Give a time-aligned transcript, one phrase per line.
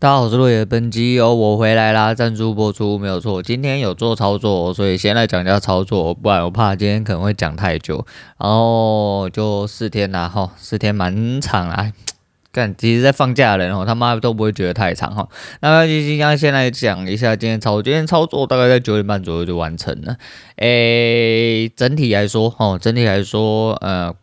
[0.00, 3.42] 大家好，我是落叶，本集由我回来啦，赞助播出没有错。
[3.42, 8.06] 今天有做操作，所以先来讲一下操作，不然我怕今天可能会讲太久。
[8.38, 11.92] 然后就四天啦，哈，四天蛮长啊。
[12.50, 15.28] 干，其实在放假的人哦，他妈都不会觉得太长哈。
[15.60, 20.16] 那今天先来讲一下今天操作，今天操作大概在九点半左右就完成了。
[20.56, 24.14] 诶，整体来说，哦，整体来说，呃。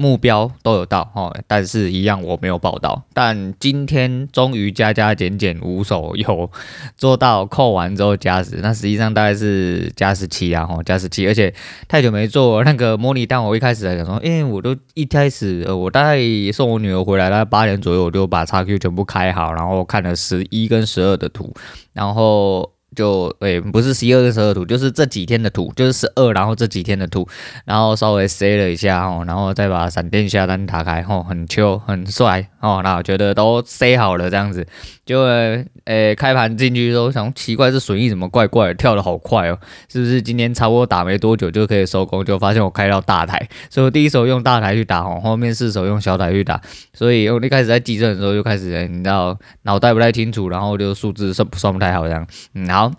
[0.00, 3.04] 目标都有到哈，但是一样我没有报到。
[3.12, 6.50] 但今天终于加加减减五手有
[6.96, 11.26] 做到扣完之后加十，那实际上大概是加十七啊，哈，加十七。
[11.26, 11.52] 而且
[11.86, 16.18] 太久没做那个模拟单，我一开始来讲说，因为我都一开始呃，我大概
[16.50, 21.52] 送我女儿回来，大概八点左右我就把 XQ 全部开好，然后看了十一跟十二的图，
[21.92, 22.72] 然后。
[22.96, 27.26] 就诶、不是十二跟十二图，就是这几天的图，就是十二，然后这几天的图，
[27.64, 34.66] 然后稍微塞了一下哦，然后再把闪电下单打开哦，很秋很帅哦，那我觉得都塞好了这样子，
[35.10, 39.58] 就诶、欸、开盘进去的时候想奇怪，这损益怎么怪怪的，跳的好快哦，
[39.90, 42.24] 是不是今天差不多打没多久就可以收工？
[42.24, 46.60] 就发现我开到大台，所以我第一手用大台去打哦，后面四手用小台去打，
[46.94, 52.24] 所以我一开始在地震的时候就开始你知道脑袋不太清楚，然后就数字算不算不太好这样，
[52.54, 52.92] 嗯，好。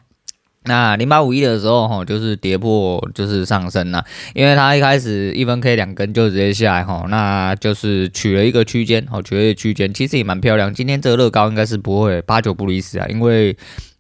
[0.66, 10.72] 那零八五一的时候，哈，就是跌破，就是上升了，因为它一开始一分 K 两根就直接下来，哈，那就是取了一个区间，好，取了一个区间，其实也蛮漂亮。
[10.72, 13.58] 今天这个乐高应该是不会八九不离十啊，因为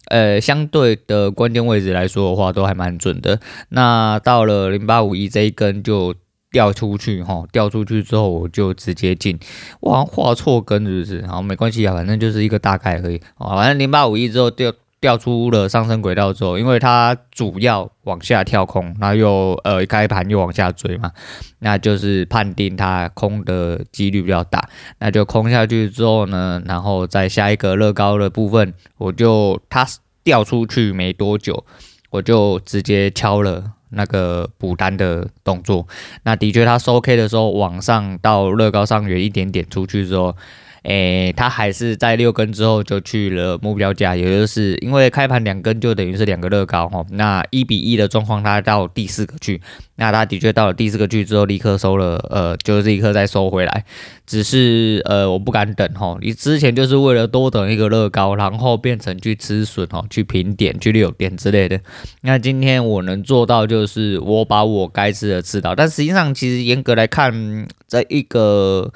[0.09, 3.39] 呃，相对的关键位置来说的话，都还蛮准的。
[3.69, 6.13] 那到了零八五一这一根就
[6.51, 9.39] 掉出去，哈，掉出去之后我就直接进，
[9.79, 11.25] 哇，画错根是不是？
[11.25, 14.71] 好，没关系啊，反正就是一个大概而已，啊，反正零八五一之后掉。
[15.01, 21.11] 掉出了上升轨道之后，因为它主要往下跳空，然后又呃开盘又往下追嘛，
[21.57, 29.85] 那就是判定它空的几率比较大，那就空下去之后呢，然后在下一个乐高的部分，我就它
[30.23, 31.65] 掉出去没多久，
[32.11, 35.87] 我就直接敲了那个补单的动作。
[36.21, 40.37] 那的确，它收 K 的时候往上到乐高上缘一点点出去之后。
[40.83, 49.61] 诶，它还是在六根之后就去了目标价，也就是因为开盘两根就等于是两个乐高哈，那一比一的状况，它到第四个去，
[49.97, 53.85] 那它的确到了第四个去之后，立刻收了，呃，就是立刻再收回来，
[54.25, 61.79] 只是呃，我不敢等哈，你之前就是为了多等一个乐高，然后变成去吃笋哈，去平点去溜点之类的，
[62.21, 68.91] 那今天我能做到就是我把我该吃的吃到，但实际上其实严格来看，这一个。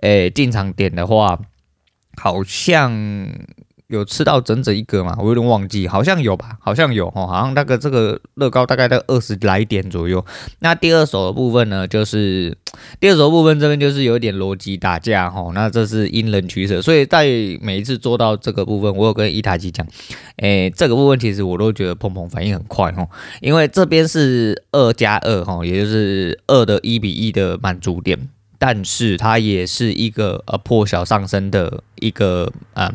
[0.00, 1.38] 诶，进场点的话，
[2.16, 3.28] 好像
[3.88, 10.24] 有吃到整整一个嘛，我有点忘记，好像有吧，好像有哦，好像那个这个乐高大概在二十来点左右。
[10.58, 12.56] 那第二手的部分呢，就是
[12.98, 17.26] 第二手部分这边就是有点逻辑打架哈，那这是因人取舍，所以在
[17.62, 19.86] 每一次做到这个部分，我有跟伊塔吉讲，
[20.38, 23.08] 诶，这个部分其实我都觉得碰碰反应很快哈，
[23.40, 28.28] 因为这边是二加二哈，也就是二的一比一的满足点。
[28.58, 32.92] 但是它也是一个呃破小上升的一个嗯，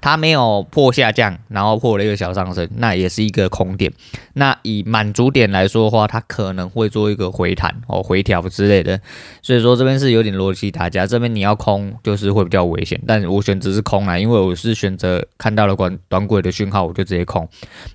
[0.00, 3.92] 它没有破下降，然后破了一个小上升，那也是一个空点。
[4.34, 9.00] 那以满足点来说的话，它可能会做一个回弹哦回调之类的。
[9.42, 13.00] 所以说这边是有点逻辑打架，这边你要空就是会比较危险。
[13.06, 17.48] 但我选择是空啊，因为我是选择看到了短短轨的讯号，我就直接空。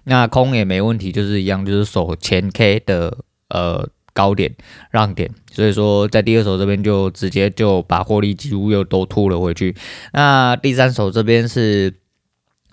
[0.05, 3.17] 那空也没问题，就是一样，就是守前 K 的
[3.49, 3.89] 呃。
[4.19, 4.53] 高点
[4.91, 9.73] 让点，所以说在第二手这边就直接就把获利几乎又都吐了回去。
[10.11, 11.93] 那第三手这边是，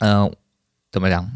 [0.00, 0.34] 嗯、
[0.90, 1.30] 怎么讲？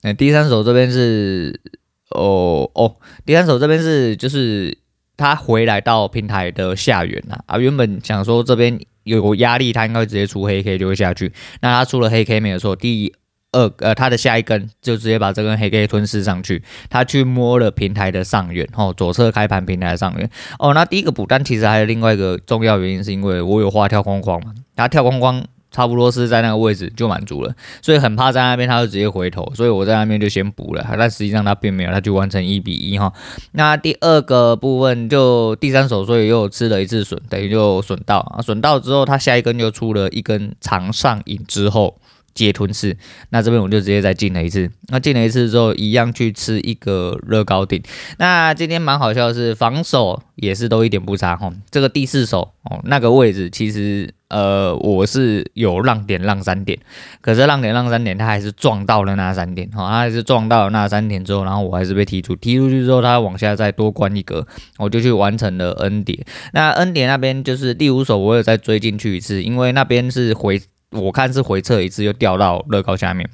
[0.00, 1.60] 那第三手这边是，
[2.08, 4.78] 哦哦，第三手这边是就是
[5.18, 7.58] 他回来到平台的下缘了啊。
[7.58, 11.34] 原本想说这边有压力，他应该直接出黑 K 就会下去。
[11.60, 13.12] 那他出了黑 K 没有错，第一。
[13.52, 27.52] 二呃，它的下一根就直接把这根黑 K 吞噬上去，它去摸了平台的上缘，哦，左侧开盘平台的上缘，哦，那第一个补单其实还有另外一个重要原因，是因为我有画跳空框嘛，它跳空框差不多是在那个位置就满足了，
[27.82, 33.12] 所以很怕在那边他就直接回头，所以我在那边就先补了，但实际上他并没有，他就完成一比一哈。
[33.52, 42.00] 那第二个部分就第三手，所以又吃了一次损，等于就损到啊，损到之后他下一根就出了一根长上影之后。
[42.40, 42.96] 接吞噬，
[43.28, 47.82] 那这边我就直接再进了一次，那进了一次之后，一样去吃一个乐高顶。
[48.16, 51.52] 那今天蛮好笑的是，防守也是都一点不差哈。
[51.70, 56.78] 这个第四手哦，那个位置其实呃我是有让点让三点，
[57.20, 64.46] 可是让点让三点，他还是撞到了那三点哈，他还是撞到了那三点之后，然后我还是被踢出，踢出去之后，他往下再多关一格，
[64.78, 66.18] 我就去完成了 N 点。
[66.54, 70.62] 那 N 点那边就是第五手，我有再追进去一次，因为那边是回。
[70.90, 73.28] 我看是回撤一次，又掉到乐高下面。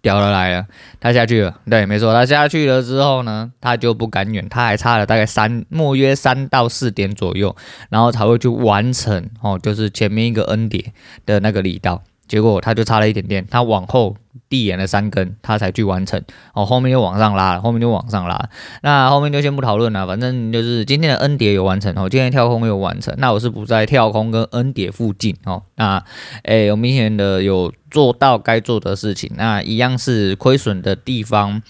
[0.00, 0.66] 掉了来了，
[0.98, 7.54] 他下去了，对，没错，他下去了之后呢，他就不敢远，他还差了大概三，莫约三到四点左右，
[7.88, 10.92] 然后才会去完成哦，就是前面一个 N 叠
[11.24, 12.02] 的那个力道。
[12.32, 14.16] 结果他就差了一点点，他往后
[14.48, 16.18] 递延了三根，他才去完成。
[16.54, 18.48] 哦，后面又往上拉了，后面就往上拉。
[18.80, 23.14] 那后面就先不讨论了，反正就是今天的 N 叠有完成哦，今天跳空有完成。
[23.18, 25.64] 那我是不在跳空跟 N 叠附近哦。
[25.76, 26.02] 那
[26.44, 29.30] 诶，有明显的有做到该做的事情。
[29.36, 31.60] 那一样是亏损的地方。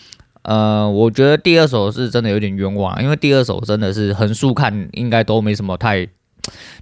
[0.43, 6.07] 呃，我觉得第二手是真的有点冤枉，因为第二手真的是横竖看应该都没什么太。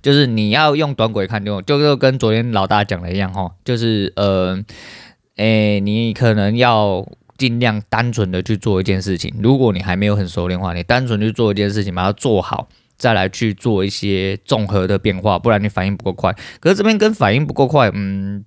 [0.02, 4.58] 就是你要用短轨看就，就跟昨天老大讲的一样哈，就是呃，
[5.36, 9.34] 诶、你可能要尽量单纯的去做一件事情。
[9.42, 16.34] 如果你还没有很熟练的话，你单纯去做一件事情，把它做好，再来去做一些综合的变化，不然你反应不够快。
[16.60, 18.44] 可是这边跟反应不够快，嗯，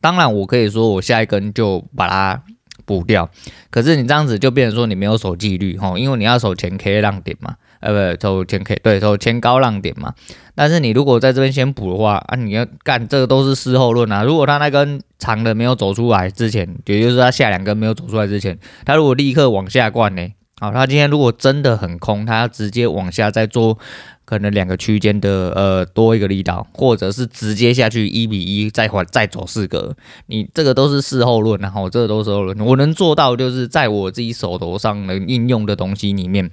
[0.00, 2.42] 当然我可以说我下一根就把它
[2.84, 3.30] 补掉。
[3.70, 7.56] 可是你这样子就变成说你没有守纪律哈，因为你要守前 K 浪点嘛。
[7.82, 10.14] 呃，不，走前 K，对，走前高浪点嘛。
[10.54, 14.22] 但是你如果在这边先补的话，啊，你要干这个都是事后论啊。
[14.22, 20.28] 如果他那根长的没有走出来之前，也就是他下两根没有走出来之前，他如果立刻往下灌呢？
[20.60, 23.78] 好，他今天如果真的很空，他要直接往下再做
[24.24, 29.96] 可能两个区间的呃多一个力道，或者是直接下去一比一再还再走四个，
[30.26, 32.58] 你这个都是事后论，然后这个都是后论。
[32.60, 36.50] 我能做到就是在我自己手头上能应用的东西里面。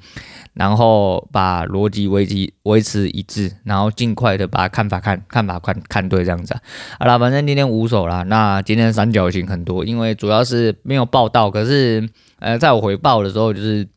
[0.56, 6.54] 然后把逻辑维持维持一致，然后尽快的把看法看看法看看对这样子。
[7.00, 13.88] 好啦，反正今天五手啦，那今天三角形很多，因为主要是没有报道，可是呃，在我回报的时候，就是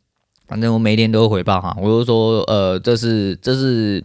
[0.47, 4.03] 反正我每天都会回报哈，我就说呃，这是这是。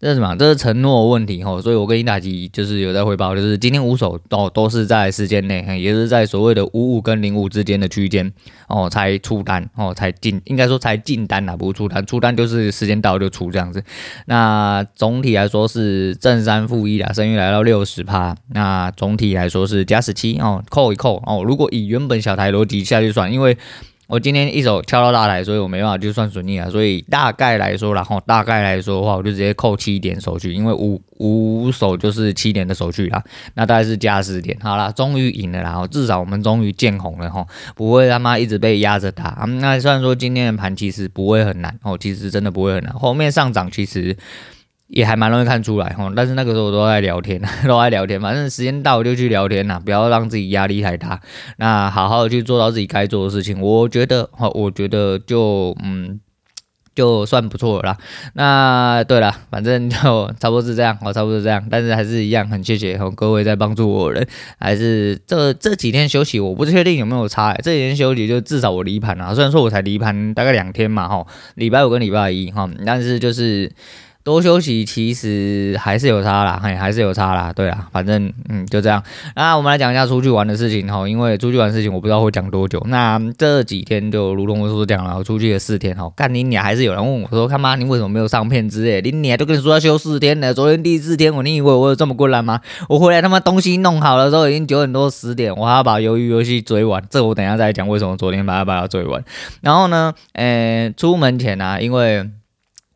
[0.00, 0.36] 这是 什么？
[0.36, 8.32] 这是承诺问题吼，所以我跟伊达吉就是有在汇报，就是今天五手都都是在时间内，也是在所谓的五五跟零五之间的区间
[8.68, 13.82] 哦，才出单哦，才进，应该说才进单啊，不出单，出单就是时间到就出这样子。
[14.26, 18.36] 那总体来说是正三负一啦，胜率来到六十趴。
[18.54, 21.42] 那总体来说是加十七哦，扣一扣哦。
[21.44, 23.58] 如果以原本小台逻辑下去算，因为
[24.08, 26.70] 我今天一手敲到大台，所以我没办法就算损益啊。
[26.70, 33.22] 所以大概来说，然后大概来说的话，我就直接扣七点手续，因为五五手就是七点的手续啦。
[33.52, 37.46] 那大概是加十点，好啦，终于赢了啦，至少我们终于见红了哈，
[37.76, 39.46] 不会他妈一直被压着打。
[39.60, 44.16] 那虽然说今天的盘其实不会很难哦，其实真的不会很难，后面上涨其实。
[44.88, 47.38] 也还蛮容易看出来哈，但是那个时候我都在聊天，
[47.68, 51.20] 都在聊天，反正时间到就去聊天呐，不要让自己压力太大，
[51.58, 56.18] 那好好的去做到自己该做的事情，我觉得哈，我觉得就嗯，
[56.94, 57.98] 就算不错了。
[58.32, 59.96] 那对了，反正就
[60.40, 64.26] 差不多是这样，我差不多是这样，但是还是一样很谢谢各位在帮助我人，
[64.58, 71.26] 还是这这几天休息，我不确定有没有差，这几天休息就至少我离盘了，虽然说我才离盘大概两天嘛哈，
[71.56, 73.70] 礼拜五跟礼拜一哈，但是就是。
[74.28, 77.50] 多休息其实还是有差啦，嘿，还是有差啦。
[77.50, 79.02] 对啦，反正嗯就这样。
[79.34, 82.78] 那我们来讲一下出去玩的事情哈，因为出去玩的事情我不知道会讲多久。
[82.88, 86.12] 那这几天就如同我所讲了，我出去了四天哈。
[86.14, 89.00] 干你娘，还是有人问我说，看妈你为什么没有上片之类？
[89.00, 92.60] 你娘都跟你说要休四天了，昨天第四天我，你以为我有这么困难吗？
[92.90, 97.02] 我回来他妈东西弄好了之后已经九点多十点，我还要把鱿鱼游戏追完。
[97.08, 99.24] 这我等一下再讲为什么昨天把它把它追完。
[99.62, 102.28] 然后呢，诶、欸，出门前啊，因为。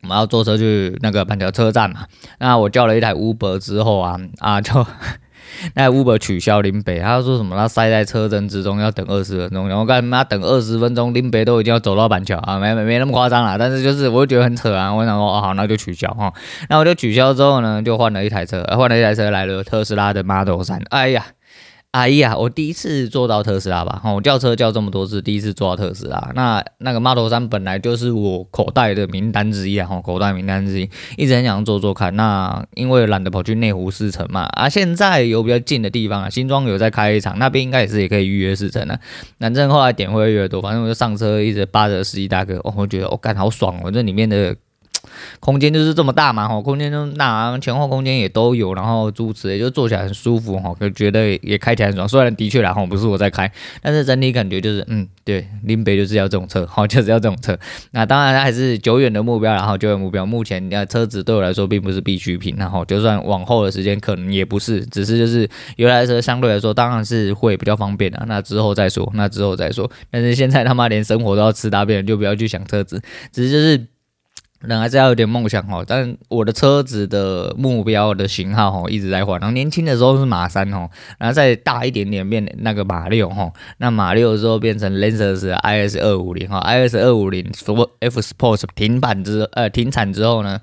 [0.02, 2.06] 我们要坐车去那个板桥车站嘛，
[2.38, 4.84] 那我叫了一台 Uber 之后啊啊就
[5.74, 16.32] 那 Uber 取消林北，他说什么他塞在车阵之中要等二十分钟，然后干嘛等二十分钟林北都已经要走到板桥啊，没没没那么夸张啦，但是就是我就觉得很扯啊，我想说哦好那就取消哈，
[16.68, 21.26] 那我就取消之后呢就换了一台车，换了一台车来了特斯拉的 Model 3，哎呀。
[21.92, 26.32] 哎呀，我第一次坐到特斯拉吧，我叫车叫这么多次，第一次坐到特斯拉。
[26.34, 32.16] 那那个 Model 3本来就是我口袋的名单之一啊，口袋名单之一，一直很想坐坐看。
[32.16, 38.98] 那因为懒得跑去内湖试乘嘛，啊，现在有比较近的地方啊，新庄有在开一场，那边应该也是也可以预约试乘的。
[39.38, 44.56] 反正后来点会越来越多，反正我就上车一直扒着司机大哥，我觉得我干、好爽哦，这里面的。
[45.40, 52.08] 空间就是这么大嘛，吼，空间就那前后空间也都有，然后诸此也就坐起来很舒服，吼，就觉得也开起来很爽。
[52.08, 57.58] 虽然的确然后不是我在开，但是整体感觉就是，嗯，对，林北就是要这种车， 好，就是要这种车。
[57.90, 69.90] 那当然还是久远的目标，然后久远目标，目前那车子对我来说并不是必需品，然后就算往后的时间可能也不是，只是就是有台车相对来说当然是会比较方便的，那之后再说，那之后再说。
[70.10, 73.91] 但是现在他妈连生活都要吃大便，就不要去想车子，只是就是。
[74.62, 75.84] 人还是要有点梦想哦。
[75.86, 79.38] 但我的车子的目标的型号哦一直在换。
[79.40, 80.88] 然后年轻的时候是马三哦，
[81.18, 83.52] 然后再大一点点变那个马六哈。
[83.78, 87.50] 那马六之后变成 Lexus IS 二五零哈，IS 二五零
[88.00, 90.60] F Sports 停板之呃停产之后呢，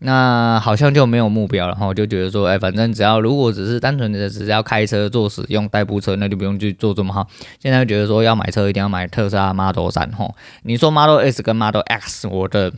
[0.00, 1.94] 那好像就没有目标了哈。
[1.94, 7.26] 就觉得说，哎，反正只要如果只是单纯的只是要开车做使用代步车，那就不用去做这么好。
[7.58, 10.28] 现在觉得说要买车一定要买特斯拉 Model 三哈。
[10.62, 12.72] 你说 Model S 跟 Model X，我的。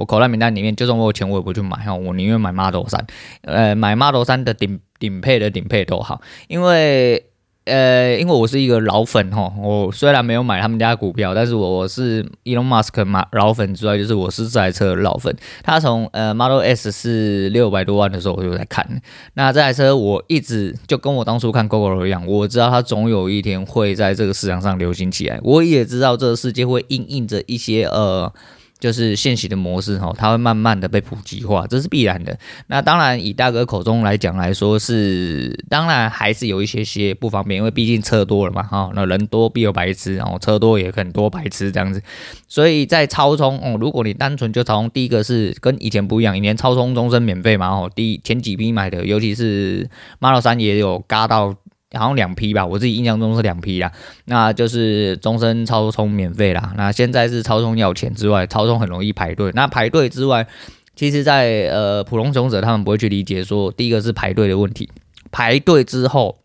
[0.00, 1.94] 我口袋名单里面，就算我有钱，我也不去买哈。
[1.94, 3.00] 我宁愿买 Model 3，
[3.42, 7.26] 呃，买 Model 3的顶顶配的顶配都好，因为
[7.66, 9.52] 呃，因为我是一个老粉哈。
[9.58, 15.36] 我虽然没有买他们家股票，但是我是 Elon Musk 嘛老粉之外，就是我是这台车的老粉。
[15.62, 19.02] 他从呃 Model S 是六百多万的时候我就在看，
[19.34, 25.38] 那这台车我一直就跟我当初看 Gogoro 一样，我知道它总有一天会在这个市场上流行起来。
[25.42, 28.32] 我也知道这个世界会因应着一些呃。
[28.80, 32.36] 就是现行的模式哈，它会慢慢的被普及化，这是必然的。
[32.66, 42.02] 那当然，以大哥口中来讲来说是，当然还是有一些些不方便，因为毕竟车多了嘛哈，那人多必有白痴，然后车多也很多白痴这样子。
[42.48, 51.54] 所以在超充哦，如果你单纯就超充，第一个是跟以前不一样，以前超充终身免费嘛哦，第前几批买的，尤其是 Model 3也有嘎到。
[51.98, 53.90] 好像两批吧，我自己印象中是两批啦。
[54.24, 56.72] 那就是终身超充免费啦。
[56.76, 59.50] 那现在是超充要钱之外，超充很容易排队。
[59.54, 60.46] 那排队之外，
[60.94, 64.88] 其实在呃普通使用者他们不会去理解说，第一个是排队的问题，
[65.30, 66.38] 排队之后。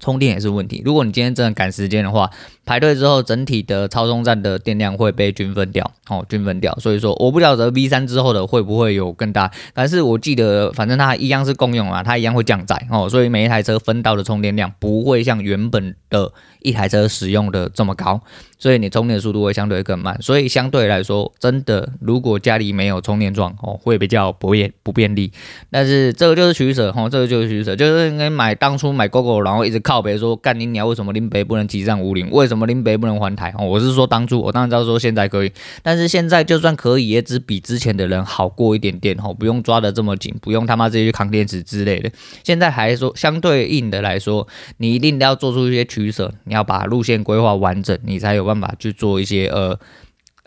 [0.00, 0.82] 充电也是问题。
[0.84, 2.30] 如果你今天真的赶时间的话，
[2.64, 6.76] 排队之后，整体的超充站的电量会被均分掉，哦，均分掉。
[6.80, 18.20] 所以说，我不晓得 V 三之后的会不会有更大，但是我记得，反正它一样是共用啊，它一样会降载哦，所以每一台车分到的充电量不会像原本的一台车使用的这么高。
[18.58, 25.30] 所以你充电速度会相对更慢，所以相对来说，真的如果家里没有充电桩哦，会比较不便不便利。
[25.70, 32.30] 但是这个就是取舍哦，这个就是取舍，就是应该买当初买 GOGO，然后一直靠北说干你娘，为什么林北不能骑上武岭？
[32.30, 33.54] 为什么林北不能环台？
[33.58, 42.10] 哦，我是说当初，我当然知道说现在可以，但是现在就算可以，也只比之前的人好过一点点哦，不用抓得这么紧，不用他妈自己去扛电池之类的。
[42.42, 44.48] 现在还说相对应的来说，
[44.78, 48.45] 你一定要做出一些取舍，你要把路线规划完整，你才有。
[48.46, 49.78] 办法去做一些呃。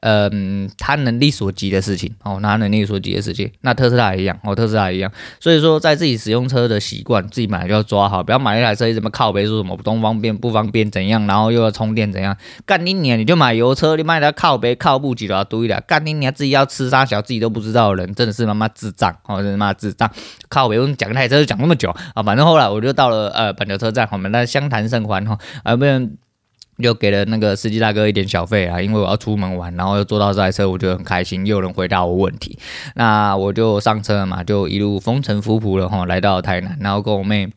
[0.02, 5.12] 嗯，他能力所及的事情哦，拿能力所及的事情，那特斯拉也一样哦，特斯拉也一样。
[5.42, 12.34] 所以说，在自己使用车的习惯，自己买就要抓好，不要买一台车一直么靠北说什么不方便不方便怎样，然后又要充电怎样，
[12.66, 20.10] 干你娘，你就买油车，你买台靠北靠不起的堆的，干你娘自己要吃啥小自己都不知道的人，真的是他妈智障哦，真的妈智障，
[20.48, 26.10] 靠北我讲台车就讲那么久啊，反正后来我就到了呃板桥车站，我们那相谈甚欢哈，啊不然。
[26.84, 32.58] 就给了那个司机大哥一点小费啊，因为我要出门玩，然后又坐到这台车，我就很开心，又有人回答我问题，
[32.96, 37.50] 那我就上车了嘛，就一路风尘仆仆的哈，来到台南，然后跟我妹。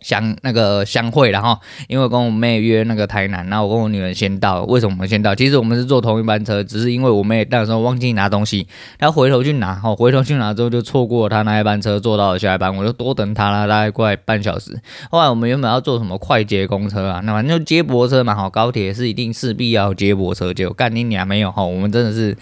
[0.00, 4.62] 相那个相会，然后因为跟我妹约那个台南，然后我跟我女人先到。
[4.64, 5.34] 为什么我们先到？
[5.34, 8.66] 其实我们是坐同一班车，只是因为我妹那时候忘记拿东西，
[8.98, 14.78] 她回头去拿，哦，回头去拿之后就错过她那一班车，坐到了下一班，我就多等她了大概快半小时。
[15.10, 22.36] 后来我们原本要坐什么快捷公车啊，那反正就接驳车嘛，好，高铁是一定势必要接驳车，结果干你娘没有哈，我们真的是。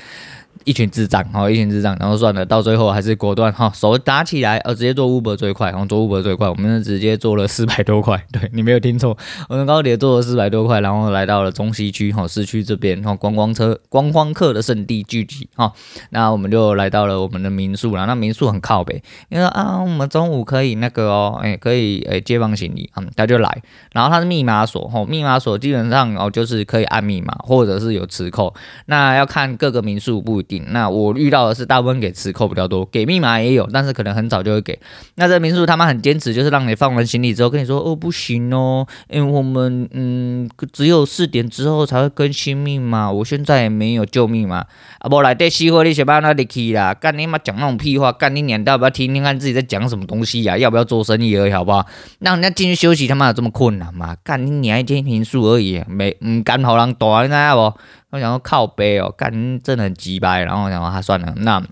[0.65, 9.17] 一群智障，哈，一群智障，然后算了，到最后还是果断，哈，手打起来，呃，直接做 Uber 最快，然后做 Uber 最快，我们是直接做了四百多块， 对，你没有听错，
[9.49, 15.73] 我们高铁坐了四百多块，然后来到了中西区，哈，市区这边，哈，观光车、观光客的圣地聚集，哈，
[16.11, 23.63] 那我们就来到了我们的民宿了，那民宿很靠北，因为啊，我们中午可以那个哦，哎，可以哎接放行李，嗯，他就来，
[23.93, 28.55] 然后他是密码锁，哈，密码锁基本上哦就是可以按密码，或者是有磁扣，
[28.87, 30.65] 那要看各个民宿不一定。
[30.71, 34.79] 那我遇到的是大部分给磁扣比较多，给密码也有，但是可能很早就会给。
[35.17, 44.67] 那这民宿他们很坚持，就是让你放完行李之后跟你说，哦不行哦，因为我们嗯只有四点之后才会更新密码，我现在也没有旧密码
[44.99, 45.09] 啊。
[45.09, 46.95] 不来电熄火，你先把那里去啦。
[46.95, 51.87] 干你妈讲那种屁话，干你娘到要不要听听看自己在讲什么东西呀、要不要做生意而已，好不好？
[52.21, 54.17] 让人家进去休息，他妈有这么困难吗？
[54.23, 57.79] 干你娘一间民宿而已，没唔敢好人大，你知道不？
[58.11, 61.63] 我想说靠北哦，干真的很鸡掰，然后我想说他算了，那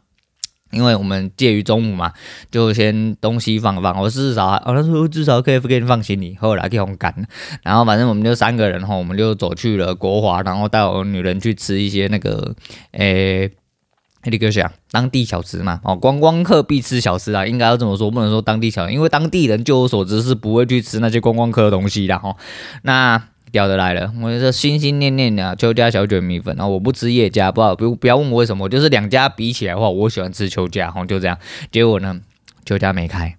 [0.72, 2.12] 因为我们介于中午嘛，
[2.50, 3.98] 就先东西放放。
[3.98, 7.14] 我至少，哦，他说至少可以给你放行李，后来给我们赶。
[7.62, 12.54] 然后反正我们就三个人哈，我们就走去了国华，然后带我女人去吃一些那个，
[12.90, 13.50] 诶，
[14.24, 22.36] 那个啥，当地小吃嘛，哦，观光客必吃小吃啊，应该要这么说，不能说当地小吃，因为当地人就我所知是不会去吃那些观光客的东西的哈。
[22.82, 23.22] 那。
[23.56, 31.38] 屌的来了，我就是心心念念的邱家小卷米粉，然后我不吃叶家，不好不不要问我为什么，就是两家比起来的话，我喜欢吃邱家，吼就这样。
[31.72, 32.20] 结果呢，
[32.66, 33.34] 邱家没开。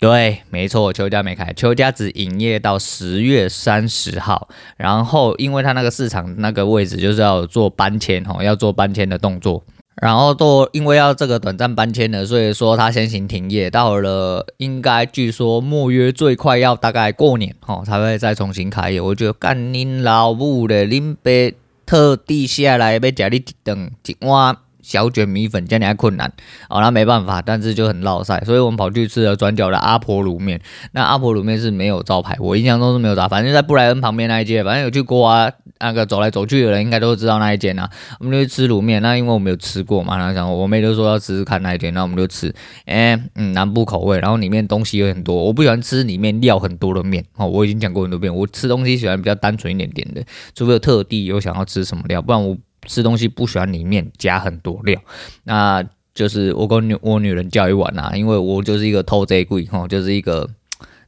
[0.00, 4.48] 对，没错，邱家没开，邱家只营业到十月三十号。
[4.76, 9.64] 然后，因为他那个市场那个位置就是要做搬迁，哈，要做搬迁的动作。
[10.00, 13.70] 然后都因为要这个短暂搬迁的，所以说他先行停业。
[13.70, 19.00] 到了应该据说末约最快要大概过年，吼，才会再重新开业。
[19.00, 24.56] 我觉得干恁老母的，恁爸特地下来要吃你一顿一碗。
[24.80, 26.32] 小卷米粉这样还困难
[26.70, 30.62] 哦，那没办法，但是就很烙赛，所以我们跑去吃了转角的阿婆卤面。
[30.92, 37.88] 那阿婆卤面是没有招牌，我印象中是没有招牌，反正在布莱恩旁边那一间，反正有去过啊，那个走来走去的人应该都知道那一间啊。
[38.20, 42.54] 我们就去吃卤面，那因为我没有吃过嘛，然后想我妹就说要吃吃看那一间，那我们就吃，
[42.86, 50.22] 哎、嗯，南部口味，然后里面东西有很多，我不喜欢吃里面料很多的面哦，我已经讲过很多遍，我吃东西喜欢比较单纯一点点的，
[50.54, 52.56] 除非有特地有想要吃什么料，不然我。
[52.86, 54.98] 吃东西不喜欢里面加很多料，
[55.42, 60.48] 那就是我跟女我女人叫一碗啊，因为我就是一个偷贼鬼哈，就是一个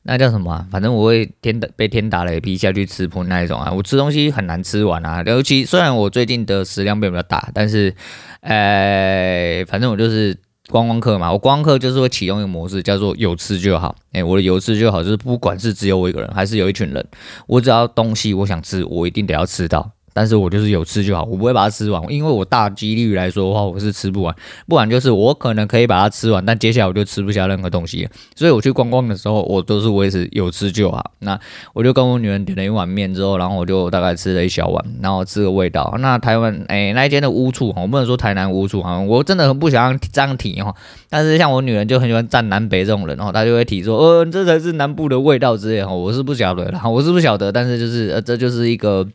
[0.02, 0.66] 那叫什么啊？
[0.70, 3.70] 反正我会天打被天打雷劈下去吃破那一种啊。
[3.70, 7.94] 我吃东西很难吃完啊，尤其虽然我最近的食量变比较大，但是
[8.40, 10.36] 呃，反正我就是
[10.68, 13.94] 观光客嘛，我观光客就是会启用一个模式，叫做有吃就好。
[14.12, 17.06] 哎、我的有吃就好，就是不管是只有我一个人，还是有一群人，
[17.46, 19.92] 我只要东西我想吃，我一定得要吃到。
[20.12, 24.34] 但是我就是有吃就好，我不会把它吃完，因为我大几率来说的话，我是吃不完，
[24.68, 28.06] 不然就是我可能可以把它吃完，但接下来我就吃不下任何东西。
[28.36, 31.12] 所以我去观光的时候，我都是维持有吃就好。
[31.20, 31.38] 那
[31.72, 32.90] 我就跟我女人点了一碗。
[32.90, 35.94] 面之后，然后我就大概吃了一小碗，然后吃个味道。
[36.00, 40.74] 那台湾哎、那一间的乌醋，我不能说台南乌醋哈，我真的很不想这样提哈。
[41.08, 45.92] 但是像我女人就很喜欢站南北这种人，然后她就会提说，呃，这才是南部的味道之类哈。
[45.92, 49.06] 我是不晓得，然后我是不晓得，但是就是呃，这就是一个。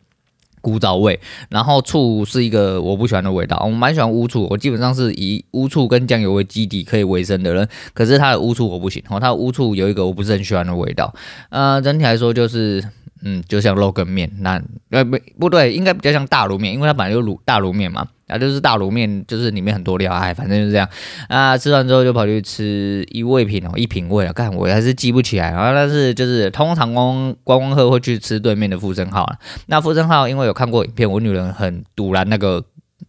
[0.66, 3.62] 古早味，然后醋是一个我不喜欢的味道。
[3.64, 7.68] 我蛮喜欢乌醋，我基本上是以乌醋跟酱油为基底可以为生的人。
[7.94, 11.14] 可是它的乌醋我不行，哦，它的乌醋有一个我不是很喜欢的味道。
[11.50, 12.82] 呃，整体来说就是。
[13.22, 20.88] 嗯，就像肉羹面，那呃不不对，应该比较像大卤面，因为它本来就卤大卤面嘛，啊就是大卤面，就是里面很多料，哎，反正就是这样。
[21.28, 29.38] 啊，吃完之后就跑去吃一味品哦，一品味啊，看我还是记不起来啊，但是就是通常观观光客会去吃对面的富生号了。
[29.66, 32.62] 那富生号因为有看过影片，我女人很赌烂那个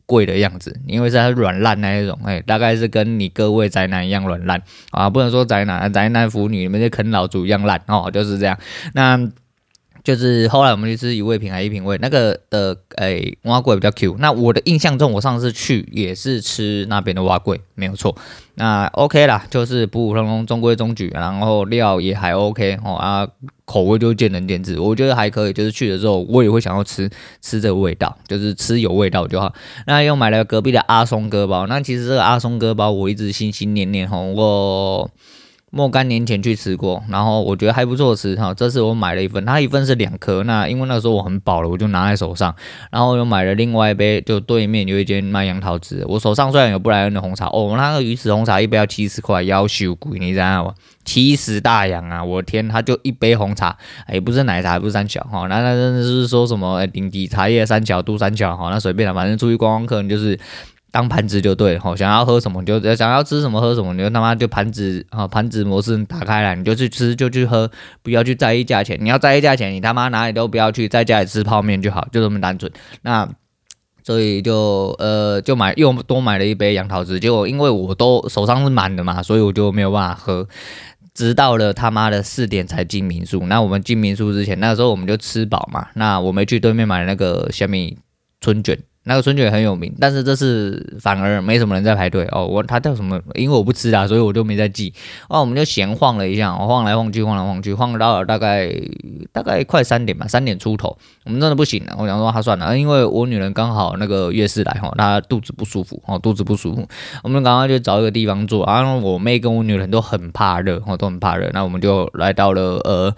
[0.06, 8.58] 贵的样子，因为是它软烂那一种，哎，大概是跟你各位宅男一样软烂啊，不能说宅男，宅男腐女，你们这啃老族一样烂哦，就是这样。
[8.94, 9.30] 那。
[10.08, 14.16] 就是后来我们去吃一味品还一品味，那个的诶碗粿比较 Q。
[14.20, 18.16] 那我的印象中，我上次去也是吃那边的碗粿，没有错。
[18.56, 23.28] 那 OK 啦，就是普普通通中规中矩，然后料也还 OK 哦啊，
[23.66, 25.52] 口味就见仁见智，我觉得还可以。
[25.52, 27.10] 就是去的时候我也会想要吃
[27.42, 29.54] 吃这个味道，就是吃有味道就好。
[29.88, 35.12] 那又买了隔壁的阿松哥包，那其实这个阿松哥包我一直心心念念吼我。
[35.70, 38.54] 若干年前去吃过，然后我觉得还不错吃哈。
[38.54, 42.56] 这次我买了一份，它一份是两颗，那因为那时候我很饱了，我就拿在手上，
[42.90, 46.06] 然后又买了另外一杯，就对面有一间卖杨桃汁。
[46.08, 50.74] 我手上虽然有布莱恩的红茶，哦，那个鱼池红茶一杯要七十块，夭寿贵，你知道吗？
[51.04, 52.24] 七十大洋啊！
[52.24, 53.78] 我天，它就一杯红茶，
[54.12, 60.40] 也不是奶茶，不是三小哈，那那真的是说什么顶级茶叶三小都三小哈，那随便了，反正出去观光客人就是。
[60.90, 67.70] 当盘子就对了，想要喝什么就想要吃什么喝什么，你就他妈就盘子啊盘子模式打开来，你就去吃就去喝，
[68.02, 68.98] 不要去在意价钱。
[69.02, 72.72] 你要在意价钱，你他妈哪里都不要去，在家里吃泡面就好，就这么单纯。
[73.02, 73.30] 那
[74.04, 80.48] 所以就呃就买又多买了一杯杨桃汁，结果因为我都手上是满的嘛，所以我就没有办法喝，
[81.14, 83.46] 直到了他妈的四点才进民宿。
[83.48, 87.98] 那我们进民宿之前，那个时候我们就吃饱嘛，那我们去对面买那个虾米
[88.40, 88.80] 春卷。
[89.08, 92.46] 那个春卷很有名，但是这次反而没什么人在排队哦。
[92.46, 93.18] 我他叫什么？
[93.36, 94.94] 因为我不吃啊，所以我就没在记。
[95.30, 98.70] 哦，我们就闲晃了一下，晃来晃去，晃来晃去，晃到了大概
[99.32, 101.96] 大概快三点吧，三点出头，我们真的不行了。
[101.98, 106.88] 我想说他算了，因为我女人刚好那个月事来哈，她肚子不舒服哦，肚子不舒服，
[107.24, 108.66] 我们赶快就找一个地方坐。
[108.66, 111.50] 然后我妹跟我女人都很怕热，哦，都很怕热。
[111.54, 113.16] 那我们就来到了呃。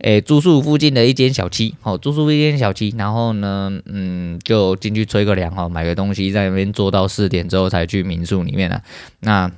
[0.00, 8.82] 诶，住宿附近的一间小七，好，住宿一间小七，然后呢，嗯，就进去吹个凉，哈，买个东西，在那边坐到四点之后才去民宿里面了。
[9.20, 9.50] 那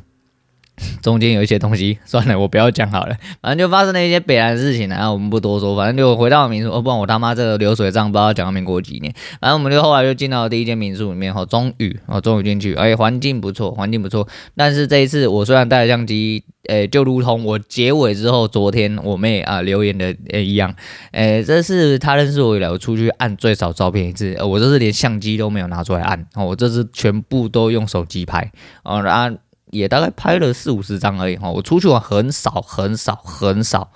[1.03, 3.17] 中间有一些东西，算了，我不要讲好了。
[3.41, 5.77] 反正就发生了一些北兰的事情，然后我们不多说。
[5.77, 9.13] 反正就回到民宿，哦，不然我他妈这个流水账不知道讲到民国几年。
[9.41, 14.27] 反正我们就后来就进到第一间民宿里面，哈，终于，哦，终于进去，而且环境不错，环境不错。
[14.57, 20.75] 但是这一次我虽然带了相机，诶、就如同我结尾之后，昨天我妹啊留言的诶一样，
[21.13, 28.51] 诶、这是她认识我以来我出去按最少照片一次，我这是连相机都没有拿出来按，哦，我这是全部都用手机拍，
[28.85, 29.37] 哦，然后。
[29.73, 33.91] 也大概拍了四五十张而已哈，我出去玩很少很少很少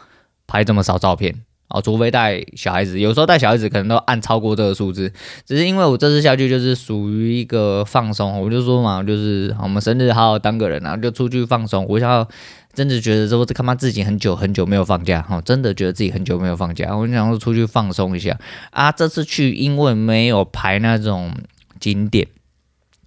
[0.46, 5.12] 拍这么少照片啊，除非带小孩子，有时候带小孩子可能都按超过这个数字，
[5.44, 11.84] 只是因为我这次下去就是属于一个放松，我就说嘛，就是我们生日好好当个人啊，就出去放松。
[11.88, 12.26] 我想要
[12.72, 18.38] 真的觉得说这他妈自己很久很久没有放假哈，真的觉得自己很久没有放假，我就想说出去放松一下
[18.70, 18.90] 啊。
[18.90, 21.34] 这次去因为没有排那种
[21.80, 22.28] 景点。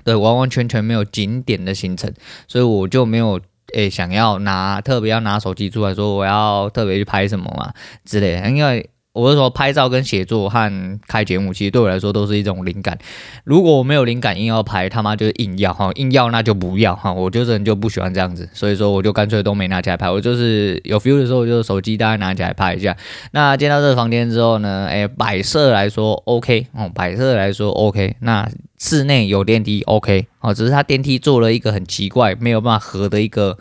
[0.09, 2.11] 对，完完全全没有景点的行程，
[2.47, 3.39] 所以我就没有
[3.75, 7.71] 诶、想要拿特别要拿手机出来说我要特别去拍什么嘛
[8.03, 8.89] 之类的，因为。
[9.19, 12.97] 我是说，拍照跟写作和开节目，其实对我来说都是一种灵感。
[13.43, 17.11] 如果我没有灵感，硬要拍，他妈就是硬要哈，硬要那就不要哈。
[17.11, 20.09] 我就是就不喜欢这样子，所以说我就干脆都没拿起来拍。
[20.09, 22.95] 我就是有 feel 的时候，我就手机大概拿起来拍一下。
[23.31, 28.15] 那进到这个房间之后呢，哎，摆设来说 OK 哦，摆设来说 OK。
[28.21, 33.57] 那室内有电梯 OK 哦，只是它电梯做了一个很奇怪，没有办法合的一个。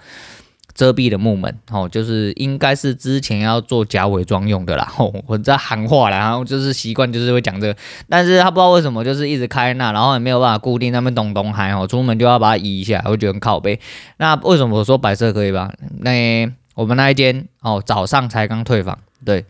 [0.79, 4.89] 遮蔽的木门，哦，就是应该是之前要做假伪装用的啦。
[4.97, 7.77] 哦，我在喊话啦，然后就是习惯就是会讲这个，
[8.09, 13.81] 但是他不知道为什么就是一直开那，然后也没有办法固定那边咚咚嗨哦，出门就要把它移一下，我觉得很靠背。
[14.19, 15.73] 那为什么我说白色可以吧？
[15.99, 19.45] 那我们那一间哦，早上才刚退房，对。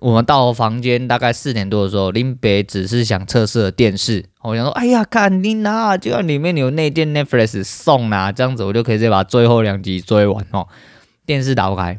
[0.00, 10.68] 我们到房间大概四点多的时候，林北只是想测试电视，我想说，哎呀，看你哪，就要里面有那件 Netflix 送啦，这样子我就可以直接把最后两集追完哦。
[11.26, 11.98] 电视打不开，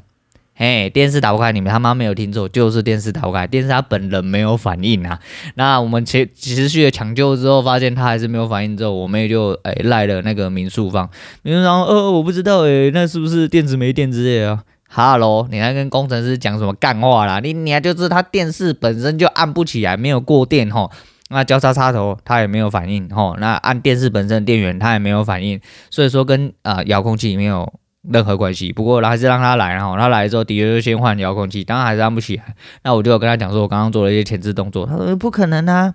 [0.55, 5.19] 嘿，电视打不开，你们他妈没有听错，就是电视打不开，电视他本人没有反应啊。
[5.55, 11.09] 那我们持持续的抢救之后，发现他还是没有反应之后，我妹就哎赖了那个民宿方，
[11.41, 14.63] 民宿方，呃，我不知道哎，那是不是电池没电之类啊？
[14.91, 17.39] 哈喽，你还跟工程师讲什么干话啦？
[17.39, 20.89] 你你还就是他电视本身就按不起来，没有过电吼，
[21.29, 27.71] 那交叉插头它也没有反应吼，那按电视本身的电源它也没有反应，所以说跟啊遥控器没有
[28.09, 28.73] 任何关系。
[28.73, 32.55] 不过还是让他来，然后他来之后的确就先换遥控器，当然还是按不起来。
[32.83, 35.93] 那我就跟他讲说，我刚刚做了一些前置动作，他说不可能啊。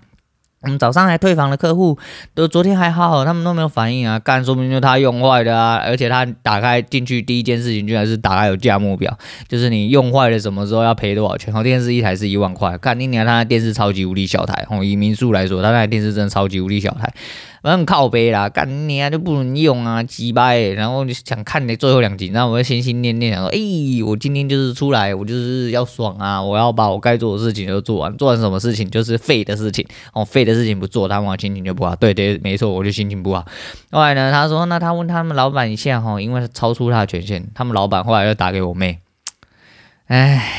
[0.65, 1.95] 我们早上来退房的客户
[2.33, 9.15] 都昨天还好好，他们都没有反应啊，干说明就他用坏的啊，而且他打开进去第一件事情居然是打开有价目表，
[9.47, 11.53] 就是你用坏了什么时候要赔多少钱。
[11.53, 17.13] 好，电视一台是一万块，看你娘，他那电视超级无敌小台，哦，以民宿来说，他那台电视真的超级无敌小台。
[17.71, 20.73] 很靠背啦，干你啊就不能用啊，鸡巴欸！
[20.73, 23.57] 然后你想看你最后两集，然后我就心心念念想说，哎、
[24.05, 31.95] 我今天就是出来，我就是要爽啊，我要把我该做的事情都做完，做完什么事情就是废的事情，哦，废的事情不做，他们心情就不好。
[31.95, 33.45] 对对，没错，我就心情不好。
[33.91, 38.99] 后来呢，他说，那他问他们老板一下哈，因为超出他的权限，他们老板后来又打给我妹，
[40.07, 40.51] 哎，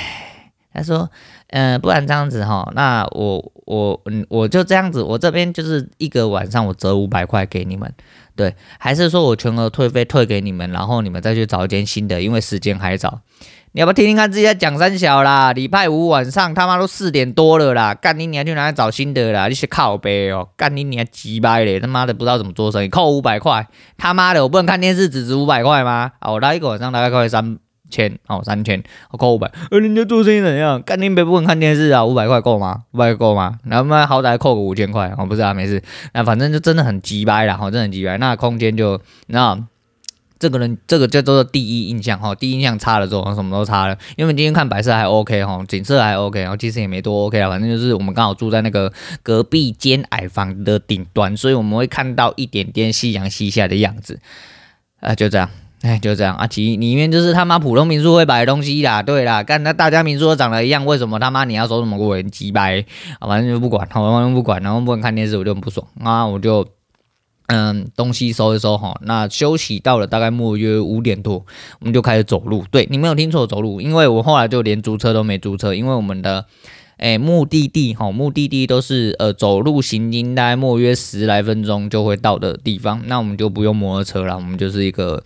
[0.73, 1.09] 他说。
[1.49, 7.93] 嗯、呃，不然这样子哈，那我我嗯，我就这样子，我这边就是一个晚上我折五百块给你们，
[8.35, 13.21] 对，还是说我全额退费退给你们，然后你们再去找一间新的，因为时间还早。
[13.73, 15.53] 你要不听听看自己在讲三小啦？
[15.53, 19.49] 礼拜五晚上他妈都四点多了啦，干你你还去哪里找新的啦？
[19.49, 26.13] 你是靠北哦，干你你还鸡掰嘞，他妈的不知道怎么做生意，扣五百块，他妈的我不能看电视只值五百块吗？
[26.21, 27.59] 啊，我来一个晚上大概扣三。
[27.91, 29.51] 千哦，三千，我扣五百。
[29.71, 30.83] 呃，人家做生意怎样？
[30.83, 32.85] 干你别不能看电视啊，五百块够吗？
[32.93, 33.59] 五百够吗？
[33.65, 35.13] 然后嘛，好歹扣个五千块。
[35.17, 35.83] 哦，不是啊，没事。
[36.13, 38.19] 那反正就真的很鸡掰啦，哈，真的很鸡掰。
[38.19, 39.59] 那空间就那
[40.39, 43.97] 这个人，这个叫做第一印象哈，第一印象差了之后，什么都差了。
[44.17, 47.49] 因为今天看白色还 OK 哈，景色还 OK，然后其实也没多 OK 啊。
[47.49, 54.21] 反正就是我们刚好住在那个隔壁间矮房的顶端，所以我们会看到一点点夕阳西下的样子。
[55.01, 55.49] 啊，就这样。
[55.83, 56.35] 哎，就这样。
[56.35, 62.23] 啊，其里面就是他妈普通民宿会摆东西啦，对啦，干那大家民宿都长得一样，为什么他妈你要收这么贵？
[62.25, 62.85] 鸡掰，
[63.21, 65.87] 反正就不管，我反正不管，然后不能看电视，我就很不爽。
[66.03, 66.67] 啊，我就
[67.49, 71.45] 嗯东西收一收哈，那休息到了大概末约五点多，
[71.79, 76.47] 我们就开始走路，对，你没有听错，走路，因为我后来就连租车都没租车，因为我们的
[76.97, 85.23] 哎目的地哈，目的地都是呃走路行经大概末约十来分钟就会到的地方，那我们就不用摩托车了，我们就是一个。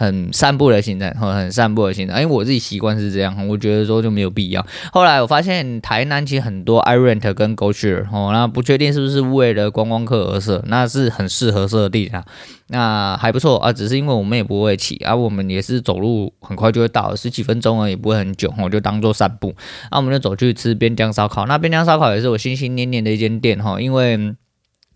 [0.00, 2.18] 很散步的行程，很很散步的行程。
[2.18, 4.66] 因为我自己习惯是这样，我觉得说就没有必要。
[4.94, 12.24] 后来我发现台南其实很多 iRent 跟 GoShare 哦，那不确定是不是为了观光客而设，那是很适合设定啊。
[12.68, 19.54] 那还不错啊，只是因为我们也不会骑啊，我们也是走路很快就会到，十几分钟啊，也不会很久，我就当做散步。
[19.90, 24.34] 那我们就走去吃边疆烧烤，那边疆烧烤也是我心心念念的一间店哈，因为。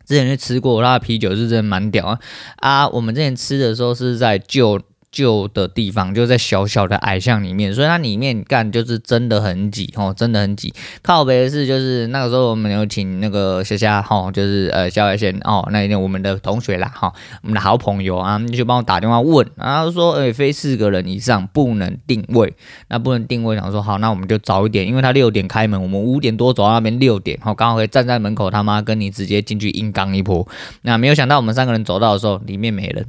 [0.07, 2.19] 之前去吃过，那啤酒是真的蛮屌啊！
[2.57, 4.79] 啊，我们之前吃的时候是在旧。
[5.15, 10.75] 旧的地方就在小小的矮巷里面，所以它里面干就是真的很挤哦，真的很挤。
[11.03, 22.53] 靠北的是就是那个时候我们有请那个虾虾哈，就是呃小海鲜哦，那一天我们的同学啦哈，我们的好朋友啊，就帮我打电话问，然后说哎，非四个人以上不能定位，
[22.89, 30.47] 那不能定位，想说好，那我们就早一点，因为他六点开门，我们五点多走到那边六点，好刚好可以站在门口，他妈跟你直接进去硬刚一波。
[30.83, 33.07] 那没有想到我们三个人走到的时候，里面没人。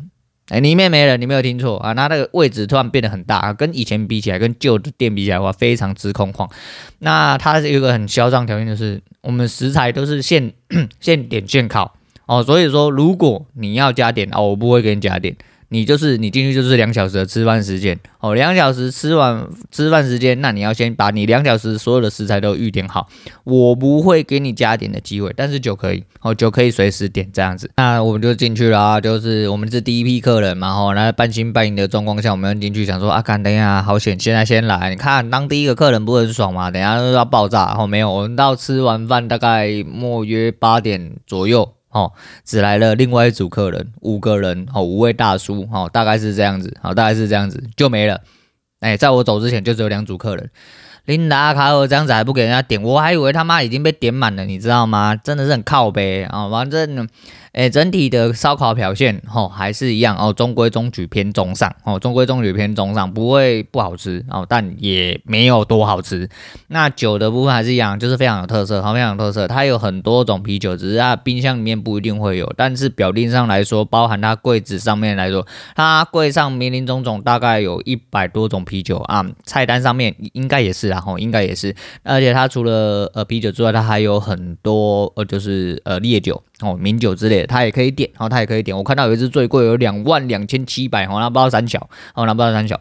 [0.49, 1.93] 哎，里面没人，你没有听错啊！
[1.93, 6.47] 那那个位置突然变得很大啊，跟以前比起来，跟旧的店比起来的话，非常之空旷。
[6.99, 10.53] 那它有一个很嚣张条件，就是我们食材都是现
[11.01, 11.95] 现点现烤
[12.27, 15.35] 哦，所以说如果你要加点哦，我不会给你加点。
[15.75, 23.09] 你就是你进去就是两小时的吃饭时间哦，两小时吃完吃饭时间，那你要先把你两小时所有的食材都预点好，
[23.43, 27.69] 我不会给你加点的机会，但是酒可以哦，酒可以随时点这样子。
[27.75, 36.71] 那我们就进去了啊，就是我们是第一批客人嘛，吼，那半信半疑的状况下，我们进去想说啊，看等一下好险，现在先来，你看当第一个客人不很爽吗？
[36.71, 41.74] 等下都要爆炸，然后没有，我们到吃完饭大概莫约八点左右。
[41.95, 42.11] 哦，
[42.43, 48.19] 只来了另外一组客人，五个人，哦，五位大叔，哦，大概是这样子，好，大概是这样子就没了。
[48.81, 50.51] 哎，在我走之前就只有两组客人，
[51.05, 55.15] 琳达卡尔这样子还不给人家点，我还以为他妈已经被点满了，你知道吗？
[55.15, 57.07] 真的是很靠北啊，反正。
[57.55, 66.29] 诶，整体的烧烤表现，吼、哦，还是一样哦，中规中矩偏中上，哦，中规中矩偏中上，不会不好吃哦，但也没有多好吃。
[66.67, 69.47] 那酒的部分还是一样，就是非常有特色，好，非常有特色。
[69.47, 81.73] 它有很多种啤酒，只是它冰箱里面不一定会有，但是表定上来说，包含它柜子上面来说，它柜上林林总总大概有一百多种啤酒啊，菜单上面应该也是啊，吼，应该也是。
[82.03, 86.43] 而且它除了呃啤酒之外，它还有很多呃就是呃烈酒。
[86.61, 88.75] 哦，名酒之类的，他也可以点，哦，他也可以点。
[88.75, 92.79] 我看到有一支最贵，有两万两千七百，哦，那不知道三小，哦，那不知道三小。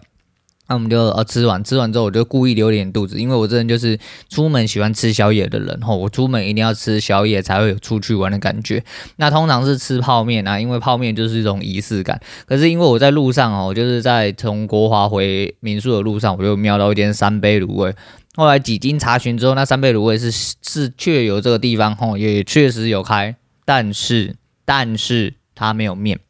[0.67, 3.99] 那我们就呃吃完，吃完之后我就故意留点肚子，因为我这人就是
[4.31, 8.83] 出门喜欢吃宵夜的人，吼，我出门一定要吃宵夜才会有出去玩的感觉。
[9.17, 12.19] 那通常是吃泡面啊，因为泡面就是一种仪式感。
[12.47, 17.95] 可是因为我在路上哦，就是在从国华回民宿的路上，我就瞄到一间三杯卤味。
[18.37, 23.37] 后来几经查询之后，那三杯卤味是是确有这个地方，吼，也确实有开。
[23.65, 26.21] 但是，但是它没有面。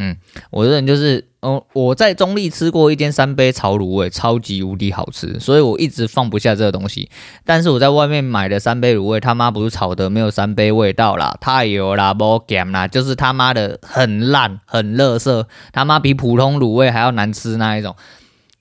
[0.00, 0.16] 嗯，
[0.50, 7.10] 我这人就是，哦，我在中坜吃过一间三杯炒卤味，超级无敌好吃，所以我一直放不下这个东西。
[7.44, 17.96] 但是我在外面买的三杯卤味，他妈不是炒的没有三杯味道啦，太油啦，不咸啦，就是他妈的很烂，很垃圾，他妈比普通卤味还要难吃那一种。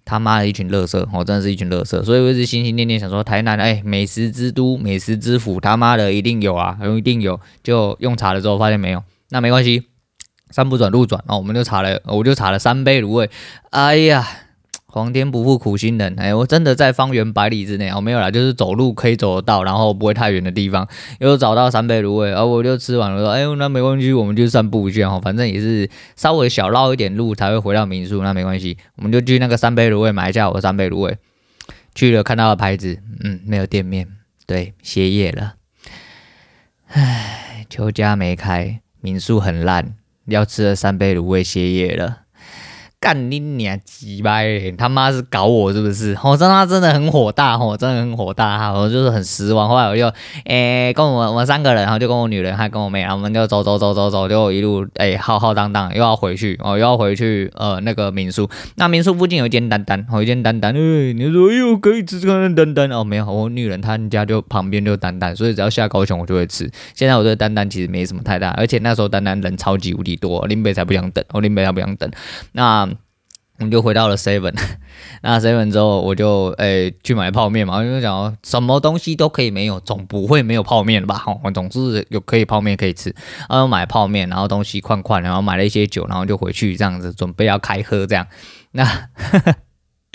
[0.07, 9.83] 他妈的一群乐色，我真的是一群乐色，所以我一直心心念念想说，台南哎，美食之都，美食之府，他妈的一定有啊，一定有，就用查了之后发现没有，那没关系，
[10.49, 13.29] 山不转路转，哦，我们就查了，我就查了三杯卤味，
[13.71, 14.25] 哎呀。
[14.97, 20.87] 皇天不负苦心人，哎，我真的在方圆百里之内，哦，没有啦，就是走路可以走得到，然后不会太远的地方，
[21.19, 31.17] 又找到三杯卤味，然后我就吃完了，说，哎，那没关系，我们就散步一下哈，反正也是稍微小绕一点路才会回到民宿，那没关系，我们就去那个三杯卤味买一下我的三杯卤味，
[31.93, 34.07] 去了看到的牌子，嗯，没有店面，
[34.45, 35.53] 对，歇业了，
[36.87, 39.93] 唉，邱家没开，民宿很烂，
[40.25, 42.26] 要吃了三杯卤味歇业了。
[42.99, 44.39] 干你娘鸡巴！
[44.75, 46.17] 他妈是搞我是不是？
[46.23, 48.71] 我真的真的很火大，我真的很火大哈！
[48.73, 49.69] 我就是很失望。
[49.69, 50.11] 后来我就
[50.45, 58.49] 诶、跟我们我们三个人，然后就跟我女人还跟我妹，然后我们就走走走走走，就一路诶、浩浩荡荡又要回去哦，又要回去呃那个民宿。
[58.77, 60.73] 那民宿附近有一间丹丹，有一间丹丹。
[60.75, 63.03] 哎，你说哎呦可以吃这个丹丹哦？
[63.03, 66.67] 没有，我女人她家就旁边就丹丹，所以只要下高雄我就会吃。
[66.95, 72.09] 现在我对丹丹其实没什么太大，而且那时候丹丹人超级无敌多，林北才不想等，我林北才不想等。
[72.53, 72.86] 那。
[73.59, 74.53] 我们就回到了 Seven，
[75.23, 81.23] 那 Seven 之后，我就诶、去买泡面嘛，因为讲什么东西都可以没有，总不会没有泡面吧？
[81.43, 83.13] 我总是有可以泡面可以吃，
[83.49, 88.27] 然后买泡面，然后东西快快，然后买了一些酒，然后就回去这样子准备要开喝这样。
[88.71, 88.85] 那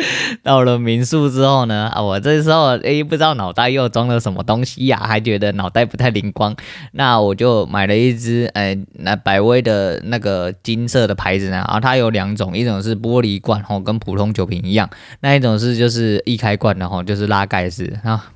[0.43, 6.55] 到了民宿之后呢，啊，我这时候诶、不知道脑袋又装了什么东西呀、还觉得脑袋不太灵光，
[6.93, 14.89] 那我就买了一支诶、那百威的那个金色的牌子呢，啊，它有两种，一种是玻璃罐吼，跟普通酒瓶一样，
[15.21, 18.33] 那一种是就是易开罐的吼，就是拉盖式啊。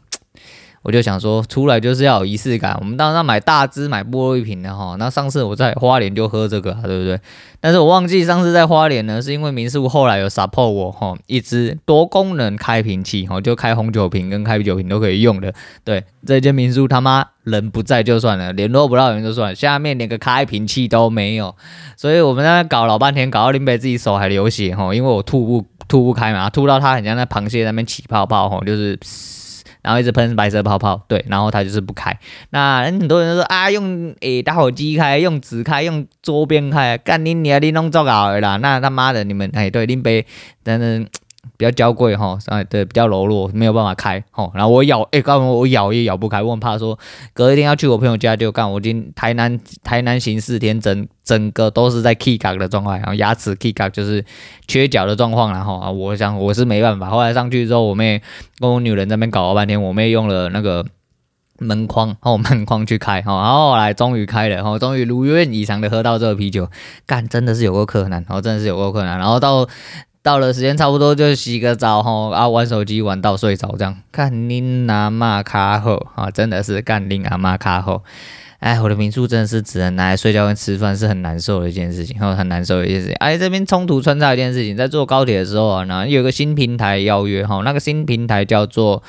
[0.86, 2.76] 我就想说，出来就是要有仪式感。
[2.78, 7.18] 我们当时买大支买玻璃瓶的哈，那上次我在花莲就喝这个，对不对？
[7.58, 15.52] 但是我忘记上次在花莲呢，是因为民宿后来有 support 我哈，一支多功能开瓶器哈，就开红酒瓶跟开啤酒瓶都可以用的。
[15.82, 21.52] 对，这间民宿他妈人不在就算了，联络不到人就算了，下面连个开瓶器都没有，
[21.96, 28.96] 所以我们在那搞老半天，搞到林北自己手还流血哈，因为我吐不吐不开嘛，吐到他很像那螃蟹在那边起泡泡哈，就是。
[29.86, 32.18] 然后一直喷白色泡泡，对，然后它就是不开。
[32.50, 38.56] 那很多人说啊，用诶打火机开，用纸开，用桌边开，干你你啊，你弄糟糕了啦。
[38.56, 40.26] 那他妈的，你们哎，对，林杯，
[40.64, 41.06] 等等。
[41.58, 44.50] 比较娇贵哈，哎对，比较柔弱，没有办法开哈。
[44.54, 46.98] 然后我咬，哎，刚刚我咬也咬不开，我很怕说
[47.32, 48.70] 隔一天要去我朋友家就干。
[48.70, 54.24] 我今台南台南行四天，整整个都是在 key 的状态，然后牙齿 key 就是
[54.68, 57.08] 缺角的状况，然后啊，我想我是没办法。
[57.08, 58.20] 后来上去之后，我妹
[58.58, 60.84] 跟我女人在那边搞了半天，我妹用了那个
[61.58, 66.68] 门框，然后门框去开哈，然后后来终于开了，然后终于如愿以偿的喝到这个啤酒，
[67.06, 69.66] 干真的是有够困难，然后真的是有够困难，然后到。
[70.26, 78.02] 到了时间差不多就洗个澡吼，啊玩手机玩到睡着这样，干恁阿妈卡后啊，真的是干恁阿妈卡后，
[78.58, 83.14] 哎，我的民宿真的是只能拿来睡觉跟吃饭，是很难受的一件事情，哦很难受的一件事情。
[83.20, 89.00] 哎，这边冲突穿插一件事情，在坐高铁的时候啊，然后有个新平台邀约哈，那个新平台叫做。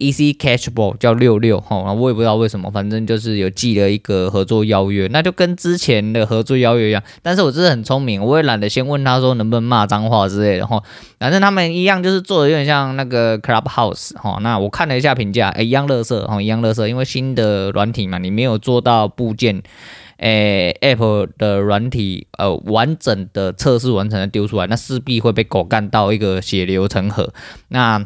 [0.00, 7.02] Easy Catchable 叫六六哈，我也不知道为什么，反正就是有寄了一个合作邀约，那就跟之前的合作邀约一样。
[7.22, 10.82] 但是我真的很聪明，我也懒得先问他说能不能骂脏话之类的哈。
[11.18, 14.38] 反正他们一样就是做的有点像那个 Clubhouse 哈。
[14.40, 19.62] 那我看了一下评价，哎，一样乐色哈，一样乐色，因为新的软体嘛，你没有做到部件，
[20.16, 27.32] 诶，App 的软体呃完整的测试完成的丢出来，那势必会被狗干到一个血流成河。
[27.68, 28.02] 那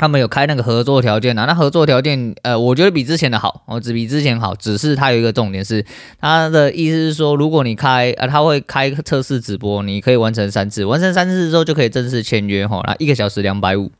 [0.00, 5.84] 他们有开那个合作条件啊，那合作条件，呃，我觉得比之前的好，哦，只比之前好，只是它有一个重点是，
[6.18, 13.92] 他的意思是说，如果你开，啊，他会开测试直播，你可以完成三次，完成三次之后就可以正式签约，吼，那一个小时两百五，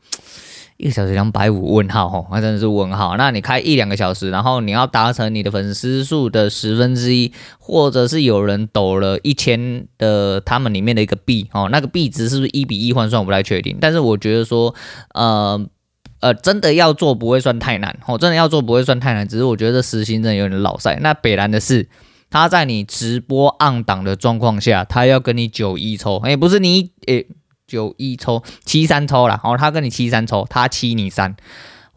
[0.77, 14.73] 一个小时两百五，问号，吼，那真的是问号，那你开一两个小时，然后你要达成你的粉丝数的十分之一，或者是有人抖了一千的他们里面的一个币，哦，那个币值是不是一比一换算，我不太确定，但是我觉得说，
[15.13, 15.63] 呃。
[16.21, 20.99] 呃，真的要做不会算太难，哦，真的要做不会算太难，只是我觉得实行真的有点老赛。
[21.01, 21.89] 那北兰的是，
[22.29, 27.27] 他在你直播按档的状况下，他要跟你九一抽，诶、欸，不是你，诶、欸，
[27.65, 29.41] 九一抽，七三抽啦。
[29.43, 31.35] 哦，他跟你七三抽，他七你三，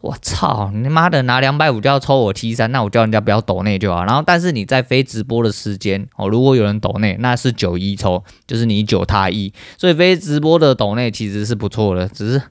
[0.01, 4.03] 我操，你妈的拿两百五就要抽我七三，那我叫人家不要抖内就好。
[4.05, 12.41] 然后，但是你在非直播的时间，哦，如果有人抖内，那是九一抽，就是你九他一，所以非直播的抖内其实是不错的，只是。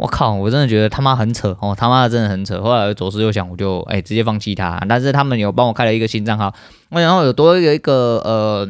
[0.00, 0.32] 我靠！
[0.34, 2.60] 我真的觉得他妈很扯哦，他妈的真的很扯。
[2.60, 4.82] 后来左思右想，我就哎、直接放弃他。
[4.88, 6.54] 但是他们有帮我开了一个新账号，
[6.90, 8.68] 我然后有多一个一个呃。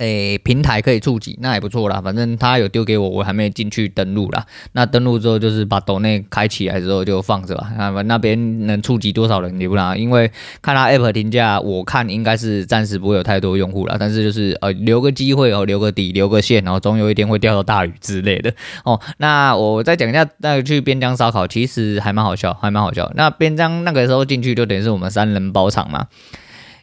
[0.00, 2.00] 诶、平台可以触及，那也不错啦。
[2.00, 4.46] 反正他有丢给我，我还没进去登录啦。
[4.72, 7.70] 那登录之后，就是把抖内开起来之后就放着吧。
[7.76, 10.30] 那那边能触及多少人也不知道，因为
[10.62, 13.98] 看他 App 评价，我看应该是暂时不会有太多用户了。
[14.00, 18.50] 但是就是呃，留个机会哦，留个底，留个线，然后总有一天会钓到大鱼之类的
[18.84, 18.98] 哦。
[19.18, 23.12] 那我再讲一下那个去边疆烧烤，其实还蛮好笑，还蛮好笑。
[23.14, 26.06] 那边疆那个时候进去就等于是我们三人包场嘛，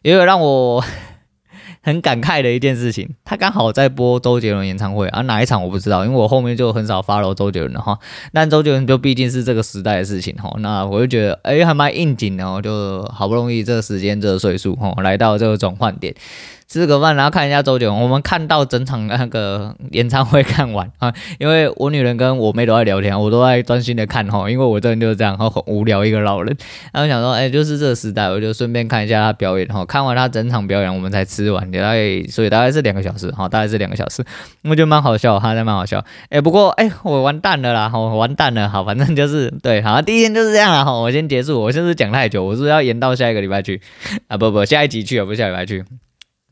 [0.04, 0.84] 也有让我。
[1.88, 7.97] 很感慨的一件事情，他刚好在播周杰伦演唱会啊，哪一场我不知道，因为我后面就很少 follow 周杰伦的哈。
[8.34, 16.13] 但周杰伦就毕竟是这个时代的事情哈，那我就觉得哎、还蛮应景的哦，就好不容易这个时间这个岁数哈，来到这个转换点。
[16.68, 18.02] 吃个饭，然后看一下周杰伦。
[18.02, 24.50] 我们看到整场那个演唱会看完啊，因为我女人跟我妹都在聊天，我都在专心的看哈。
[24.50, 26.56] 因为我这人就是这样，然后很无聊一个老人。
[26.92, 29.86] 然后想说，哎，就是这个时代，我就顺便看一下他表演哈。
[29.86, 34.24] 看完他整场表演，我们才吃完，大概所以大概是两个小时哈，大概是两个小时，
[34.64, 36.04] 我觉得蛮好笑，他在蛮好笑。
[36.30, 38.68] 哎，不过哎，我完蛋了啦，我完蛋了。
[38.68, 40.92] 好，反正就是对，好，第一天就是这样了哈。
[40.92, 42.44] 我先结束，我就是讲太久？
[42.44, 43.80] 我是不是要延到下一个礼拜去
[44.28, 44.36] 啊？
[44.36, 45.86] 不不，下一集去啊，不下礼拜去。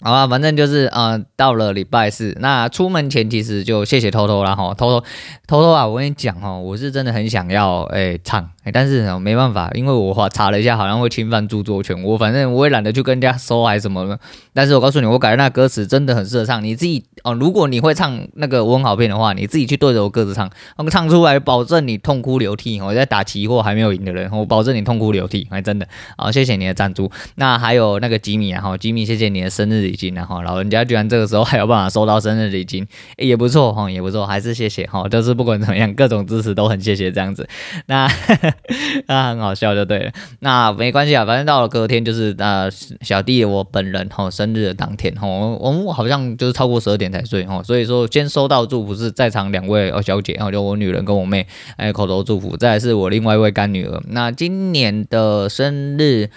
[0.01, 5.05] 好啊，反正就是呃，到了礼拜四，那出门前其实就谢谢偷偷啦哈，偷偷
[5.47, 12.01] 偷偷啊，我跟你讲哦，我是真的很想要哎、唱、哎，但是，没办法，因为我查了一下，好像会侵犯著作权。
[12.01, 14.19] 我反正我也懒得去跟人家收还是什么的。
[14.53, 16.63] 但是我告诉你，我改的那歌词真的很适合唱。
[16.63, 20.49] 你自己哦，如果你会唱那个我很好骗的话，你自己去对着我歌词唱，
[20.79, 22.81] 那么唱出来，保证你痛哭流涕。
[22.81, 25.47] 我在打期货还没有赢的人，我保证你痛哭流涕。
[25.51, 27.11] 哎，真的，好，谢谢你的赞助。
[27.35, 35.07] 那还有那个吉米啊，哈，吉米，谢谢你的生日礼金啊，哈，老人家居然这个时候还有办法收到生日礼金，也不错哈，也不错，还是谢谢哈。
[35.07, 37.47] 就是不管怎么样，各种支持都很谢谢这样子。
[37.85, 38.09] 那。
[39.07, 42.69] 那很好笑就对了，那没关系啊，反正到了隔天就是呃
[43.01, 51.45] 小弟我本人吼生日的当天吼，我们好像就是超过十二点才睡吼，所以说先收到祝福是在场两位哦小姐，然后就我女人跟我妹
[51.77, 54.01] 哎口头祝福，再来是我另外一位干女儿。
[54.09, 56.29] 那今年的生日，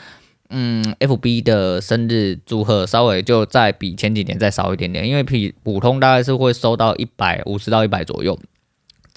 [0.51, 8.39] 嗯，FB 的生日祝贺稍微就再比前几年再少一点点，因为比普通大概是会收到一百五十到一百左右。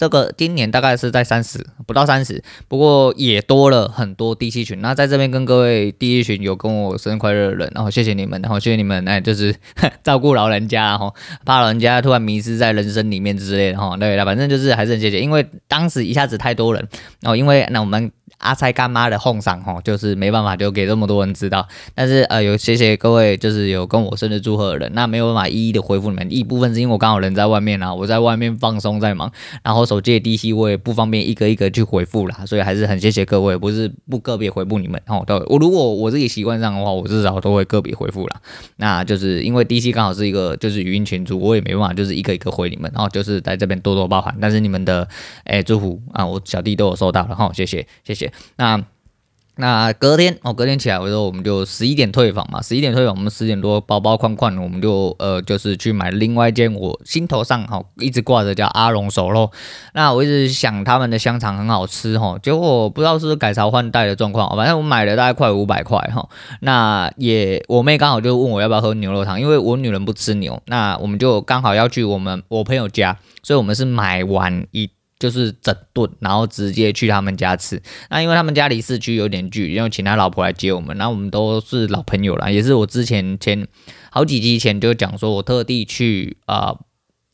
[0.02, 4.82] 这个今年大概是在三十不到三十，不过也多了很多第七群。
[4.82, 9.56] 那在这边跟各位第一群有跟我生日快乐的人，然后谢谢你们，然后谢谢你们，哎，就是
[10.02, 11.14] 照顾老人家，然后
[11.46, 16.88] 怕老人家突然迷失在人生里面之类的，哈，对了，反正就是还是很谢谢，因为当时一下子太多人，
[17.20, 18.12] 然后因为那我们。
[18.42, 29.32] 阿菜干妈的奉上吼，就是没办法就给这么多人知道，但是呃有谢谢各位就是有跟我生日祝贺的人，那没有办法一一的回复你们，一部分是因为我刚好人在外面啊，我在外面放松在忙，
[29.64, 38.42] 然后手机的 DC 我也不方便一个一个去回复啦，所以还是很谢谢各位，不是不个别回复你们哦，对，我如果我自己习惯上的话，我至少都会个别回复啦，
[38.78, 45.08] 那就是因为 DC 刚好是一个就是语音群组，我也没办法就是一个一个回你们，然后就是在这边多多包涵，但是你们的
[45.46, 48.84] 诶祝福啊，我小弟都有收到了哈，谢谢谢谢，那。
[49.58, 52.62] 那隔天哦，隔天起来我说，我们就十一点退房嘛。
[52.62, 59.52] 十一点退房，我们十点多包包框框，我们就呃就是去买另外一间我心头上哈一直挂着叫阿龙熟肉。
[59.94, 66.28] 那我一直想他们的香肠很好吃哈，结果不知道是不是改朝换代的状况，反正我买了大概快五百块哈。
[66.62, 74.90] 那也我妹刚好就问我要不要喝牛肉汤，因为我女人不吃牛，那我们就刚好要去我们我朋友家，所以我们是买完一。
[75.22, 77.80] 就是整顿，然后直接去他们家吃。
[78.10, 80.98] 那因为他们家离市区有点距离，因为请他老婆来接我们。
[80.98, 83.68] 然后我们都是老朋友了，也是我之前前
[84.10, 86.76] 好几集前就讲说，我特地去啊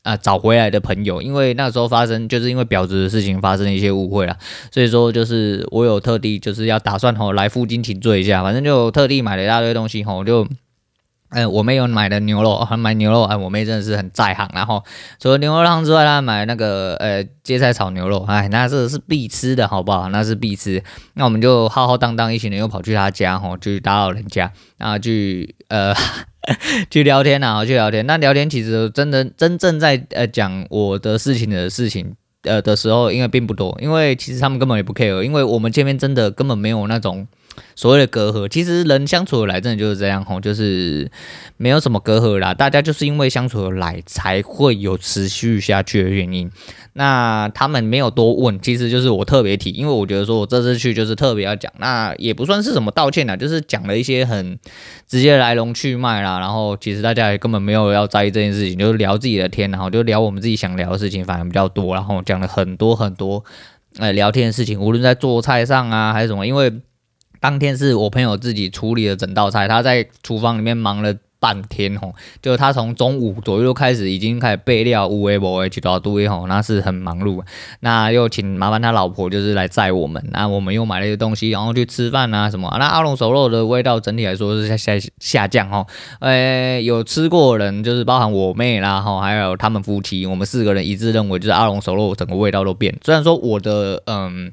[0.04, 1.22] 啊、找回来的朋友。
[1.22, 4.38] 因为那时候发生，就是因为婊子的事情发生一些误会了，
[4.70, 10.46] 所以说就是我有特地就是要打算吼来负荆请罪一下，反正就特地买了一大堆东西吼就。
[11.30, 13.24] 哎，我妹有买的牛肉，还买牛肉。
[13.24, 14.50] 哎，我妹真的是很在行。
[14.54, 14.82] 然后
[15.20, 18.24] 除了牛肉汤之外，她买那个呃芥菜炒牛肉。
[18.28, 20.08] 哎，那这是必吃的，好不好？
[20.10, 20.82] 那是必吃。
[21.16, 25.94] 那我们就浩浩荡荡一群人又跑去她家，吼，去打扰人家，然后去呃
[26.90, 28.06] 去聊天啊，去聊天。
[28.06, 37.28] 那聊天其实真的真正在呃讲我的事情的事情呃的时候，因为并不多，因为其实他们根本也不 care，因为我们见面真的根本没有那种。
[37.76, 41.10] 所谓的隔阂，其实人相处来，真的就是这样吼，就是
[41.58, 42.54] 没有什么隔阂啦。
[42.54, 46.50] 大家就是因为相处来，才会有持续下去的原因。
[46.94, 54.58] 那他们没有多问，其实就是我特别提，因为我觉得说我这次去就是特别要讲，那也不算是什么道歉啦，就是讲了一些很
[55.08, 56.40] 直接来龙去脉啦。
[56.40, 61.94] 然后其实大家也根本没有要在意这件事情，就是聊自己的天，然后就聊我们自己想聊的事情，反而比较多。
[61.94, 63.44] 然后讲了很多很多
[64.00, 66.74] 呃聊天的事情，无论在做菜上啊还是什么，因为。
[67.40, 77.44] 当天是我朋友自己处理了整道菜，他在厨房里面忙了半天吼，就他从中午左右开始已经开始备料，乌龟不会去到堆吼，那是很忙碌。
[77.82, 82.76] 那又请麻烦他老婆就是来载我们，那我们又买了一些东西，然后去吃饭啊什么。
[82.80, 85.86] 那阿龙熟肉的味道整体来说是下下下降吼，
[86.22, 92.98] 呃，有吃过的人就是包含我妹啦吼，还有他们夫妻，我们四个人一致认为就是阿龙熟肉整个味道都变。
[93.06, 94.52] 虽然说我的嗯，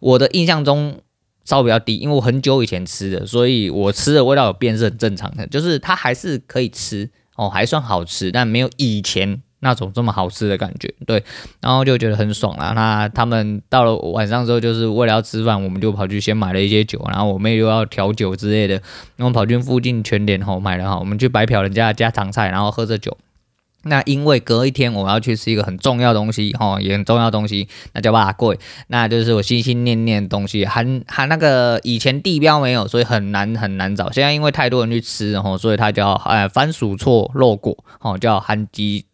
[0.00, 0.98] 我的印象中。
[1.44, 11.22] 稍微比较低，因为我很久以前吃的，所以我吃的味道有变是很正常的，就是它还是可以吃哦，还算好吃，但没有以前那种这么好吃的感觉，对，
[11.60, 12.72] 然后就觉得很爽啦。
[12.74, 18.74] 那他们到了晚上之后，就是为了要吃饭，我们就跑去先买了一些酒，然后我妹又要调酒之类的，
[19.16, 23.16] 然后跑去附近全联吼买了哈，我们去白嫖人家的家常菜，然后喝着酒。
[23.84, 28.58] 那因为隔一天我要去吃一个很重要东西，哈，也很重要东西，那叫肉粿，
[28.88, 34.10] 那就是我心心念念的东西，含含那个以前地标没有，所以很难很难找。
[34.10, 39.04] 现在因为太多人去吃，然后所以它叫呃番薯错肉果，哦，叫韩鸡，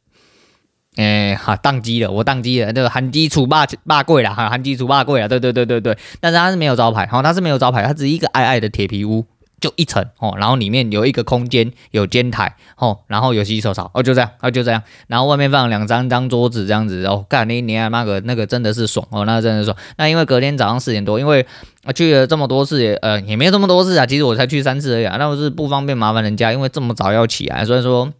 [0.97, 9.25] 诶，哈，当机了，我当机了，这个韩鸡楚霸霸贵了，哈，韩鸡楚霸贵了，对对对对对，但是它是没有招牌，哈，它是没有招牌，它只是一个矮矮的铁皮屋。
[9.61, 19.76] 就一层哦，然后里面有一个空间，有煎台哦，然后有洗手槽哦，就这样，哦就这样，然后外面放两张张桌子这样子哦，干你你那个那个真的是爽哦，那个、真的是爽。
[19.98, 21.46] 那因为隔天早上四点多，因为
[21.94, 28.12] 去了这么多次也呃也没有这么多次啊，其实我才去三次而已啊，那我是不方便麻烦人家，因为这么早要起来，所以说。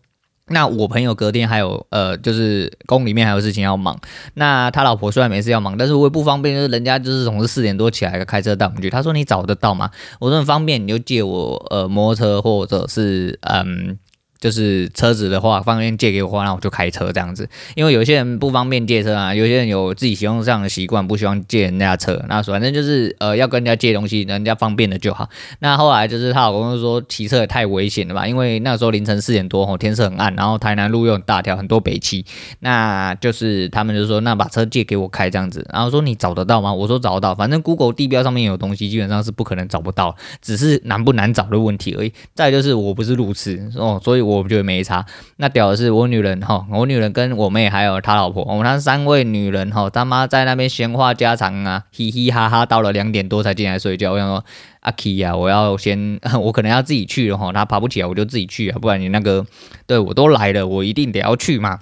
[0.51, 3.99] 那我朋友隔天还有呃，就是宫里面还有事情要忙。
[4.35, 8.91] 那他老婆虽然没事要忙，但是我也不方便，就是人家就是总是四点多起来开车带我们去。
[8.91, 9.91] 他说你找得到吗？
[10.19, 13.99] 我说很方便，你就借我呃摩托车或者是嗯。
[14.41, 17.47] 就是车子的话，方便借给我话，那我就开车这样子。
[17.75, 22.25] 因为有些人不方便借车啊，有些人有自己使用这样的习惯，不希望借人家车。
[22.27, 25.29] 那反正就是呃，要跟人家借东西，人家方便的就好。
[25.59, 32.25] 那后来就是她老公就说骑车也太危险了吧，因为那时候凌晨四点多，吼，天色很暗，然后台南路又很大条，很多北七。
[32.61, 35.67] 那就是他们就说，那把车借给我开这样子。
[35.71, 36.73] 然后说你找得到吗？
[36.73, 42.11] 我说找得到，反正 Google 地标上面有东西，基本上是不可能找不到，只是难不难找的问题而已。
[42.35, 44.30] 再就是我不是路痴哦，所以。
[44.30, 45.05] 我我觉得没差。
[45.37, 54.13] 那屌的是我女人哈，我女人跟我妹还有她老婆，我们那三位女人哈，他妈在那边闲话家常啊，嘻嘻哈哈，到了两点多才进来睡觉。
[54.13, 54.45] 我想说
[54.81, 59.45] 阿 Key 呀，我要先， 我可能要自己去了哈，她爬不起来，我就自己去啊，不然你那个
[59.87, 61.81] 对我都来了，我一定得要去嘛。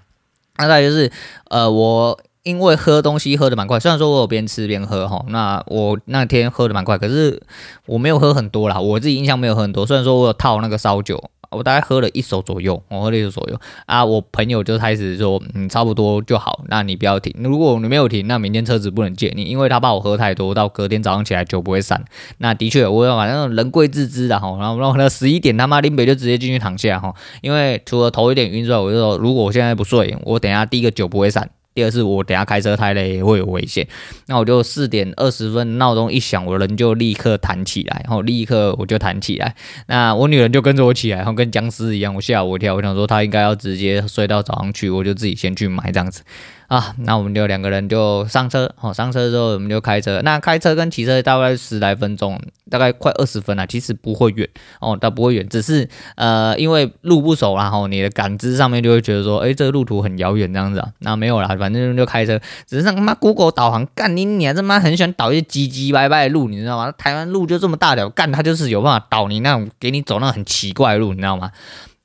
[0.57, 1.11] 那再就是
[1.51, 7.43] 呃，我因为喝东西喝的蛮快，虽然说我有边吃边喝哈，那我那天喝的蛮快，可是
[7.87, 11.31] 我没有喝很多啦，我自己印象没有喝很多，虽然说我有套那个烧酒。
[11.51, 14.05] 我大概喝了一手左右，我喝了一手左右啊。
[14.05, 17.35] 我朋友就开始说，嗯，差不多就好，那你不要停。
[17.43, 22.05] 如果你没有停，那明天车子不能借你，因为他怕我喝太多，到隔天早上起来酒不会散。
[22.39, 24.57] 那的确，我反正人贵自知的哈。
[24.59, 31.51] 然后然后那十一点他妈林北就直接进去躺下哈，因为除了头有点晕之外，我就说，如果我现在不睡，我等下第一个酒不会散。
[31.79, 33.87] 第二是我等下开车太累会有危险，
[34.27, 39.55] 那我就四点二十分闹钟一响，我人就立刻弹起来，然后立刻我就弹起来。
[39.87, 46.23] 那我女人就跟着我起来，然后跟僵尸一样，我吓我一跳，我想说她应该要直接睡到早上去，我就自己先去买这样子。
[46.69, 50.21] 啊，那我们就两个人就上车，哦，上车之后我们就开车。
[50.23, 52.39] 那开车跟骑车大概十来分钟，
[52.71, 54.47] 大概快二十分了，其实不会远
[54.81, 60.93] 哦，倒不会远，只是呃，因为路不熟啦，吼，你的感知上面就会觉得说，哎，这个路途很遥远这样子啊。
[60.99, 66.93] 那没有啦，反正就开车，只是那他妈 Google 导航干你娘，这妈很喜欢导一些唧唧歪歪的路，你知道吗？
[66.99, 71.51] 台湾路就这么大条，干它就是有办法导你那种，给你走那种很奇怪的路，你知道吗？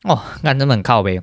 [0.03, 1.21] 哦，干真的很靠北。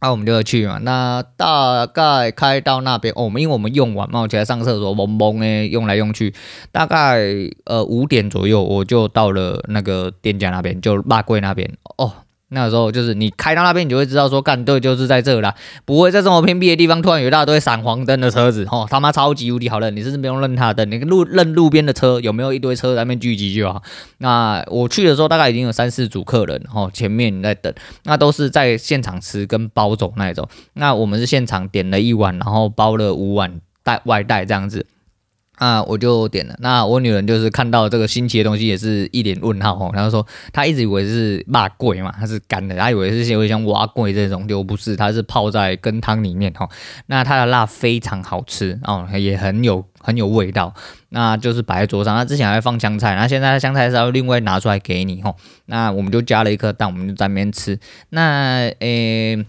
[0.00, 0.78] 那、我们就要去嘛。
[0.82, 6.34] 那大概开到那边，哦，因为我们用完嘛，我起来上厕所，懵懵诶，用来用去，
[6.72, 7.20] 大概
[7.64, 12.12] 呃五点左右，我就到了那个店家那边，就肉粿那边哦。
[12.52, 23.82] 那时候就是你开到那边，你就会知道说，干对，就是在这啦，不会在这么偏僻的地方突然有一大堆闪黄灯的车子，吼他妈超级无敌好认，你甚至不用认他的，你路认路边的车有没有一堆车在那边聚集就好。
[24.18, 27.72] 那我去的时候大概已经有三四组客人，吼前面在等，
[28.02, 30.48] 那都是在现场吃跟包走那一种。
[30.74, 34.86] 那我们是现场点了一碗，然后包了五碗带外带这样子。
[35.60, 36.56] 啊，我就点了。
[36.58, 39.90] 那我女人就是看到这个新奇的东西，也是一脸问号哦。
[39.92, 46.66] 然后说，她一直以为是辣桂嘛，它是干的，她以为是像像碗粿这种，就不是，它是泡在羹汤里面哈。
[47.06, 50.72] 那它的辣非常好吃哦，也很有很有味道。
[51.10, 55.34] 那就是摆在桌上，那之前还放香菜，那现在香菜是要另外拿出来给你哈。
[55.66, 57.78] 那我们就加了一颗蛋，我们就在那边吃。
[58.08, 59.44] 那诶。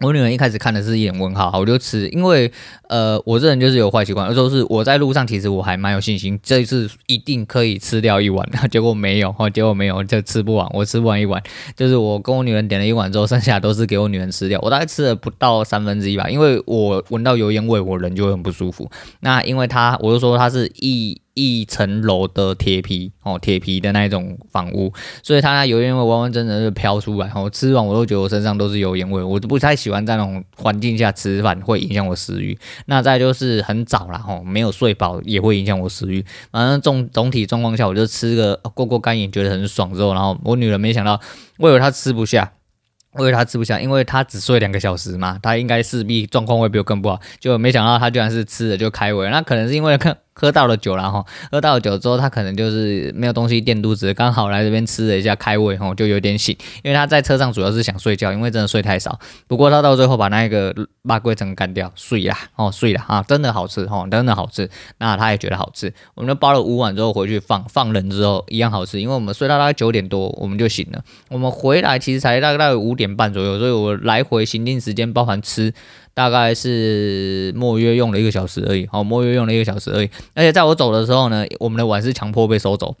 [0.00, 2.50] 我女儿一开始看的是一脸问号，我就吃，因为
[2.88, 11.42] 呃，我这人就是有坏习惯，有时候是我在路上，其实我还蛮有信心，这一次一定可以吃掉一碗，结果没有，结果没有，就吃不完，我吃不完一碗，
[11.76, 18.90] 就是我跟我女人点了一碗之后，剩下都是给我女人吃掉，我大概吃了不到三分之一吧，因为我闻到油烟味，我人就会很不舒服。
[19.20, 21.20] 那因为她，我就说她是一。
[21.40, 27.30] 一层楼的铁皮哦，铁皮的那一种房屋，所以它那油烟味完完整整就飘出来。
[27.34, 32.58] 我吃完我都觉得我身上都是油烟味，我都不太喜欢在那种环境下吃饭，会影响我食欲。
[32.86, 36.24] 那再就是很早了哈，没有睡饱也会影响我食欲。
[36.50, 41.20] 反正总总体状况下，我就吃个过过干瘾，觉得很爽之后，然后我女人没想到，
[41.58, 42.52] 我以为她吃不下，
[43.14, 50.16] 我以为她吃不下，因为她只睡两个小时嘛，她应该势必状况会比我更不好，就没想到她居然是吃了就开胃，那可能是因为看。
[50.32, 56.56] 喝到了酒了哈，喝到了酒之后，他可能就是没有东西垫肚子，刚好来这边吃了一下开胃哈，就有点醒。
[56.82, 59.18] 因为他在车上主要是想睡觉，因为真的睡太少。
[59.46, 64.68] 不过他到最后把那个肉粿整个干掉，睡啦哦，睡了啊，真的好吃哦，真的好吃。
[64.98, 71.02] 那他也觉得好吃，我们就包了五碗之后回去放放冷之后一样好吃，因为我们睡到大概九点多我们就醒了。
[71.28, 75.72] 我们回来其实才大概五点半左右，所以我来回行进时间包含吃。
[76.14, 80.10] 大概是莫约用了一个小时而已，好，莫约用了一个小时而已。
[80.34, 82.96] 而且在我走的时候呢，我们的碗是强迫被收走。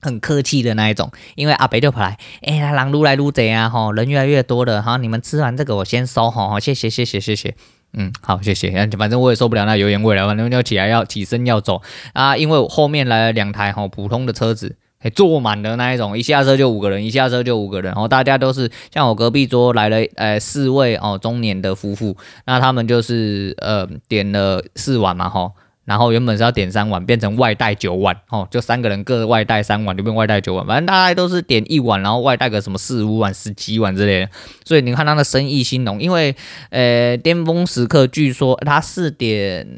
[0.00, 7.54] 很客气的那一种，因为阿北就跑来，哎，他人愈来撸贼啊，吼，人越来越多了，好，你们吃完这个我先收，吼，谢谢谢谢谢谢，
[7.94, 11.80] 嗯，好，谢谢，反正我也受不了那油烟味了，反正就起来要起身要走
[12.12, 14.76] 啊，因为后面来了两台哈普通的车子。
[15.10, 25.52] 坐满的那一种，一下车就五个人，一下车就五个人，然后大家都是像我隔壁桌来了，呃，四位哦中年的夫妇，那他们就是呃点了四碗嘛，吼。
[25.84, 34.30] 然后原本是要点三碗，变成外带九碗，哦，就三个人各外带三碗，就变外带九碗，反正大概都是点一碗，然后外带个什么四五碗、十几碗之类的。
[34.64, 36.34] 所以你看他的生意兴隆，因为
[36.70, 39.68] 呃巅峰时刻据说他四点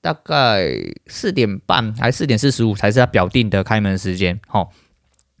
[0.00, 0.68] 大概
[1.06, 4.68] 四点半还四点四十五才是他表定的开门时间，哦，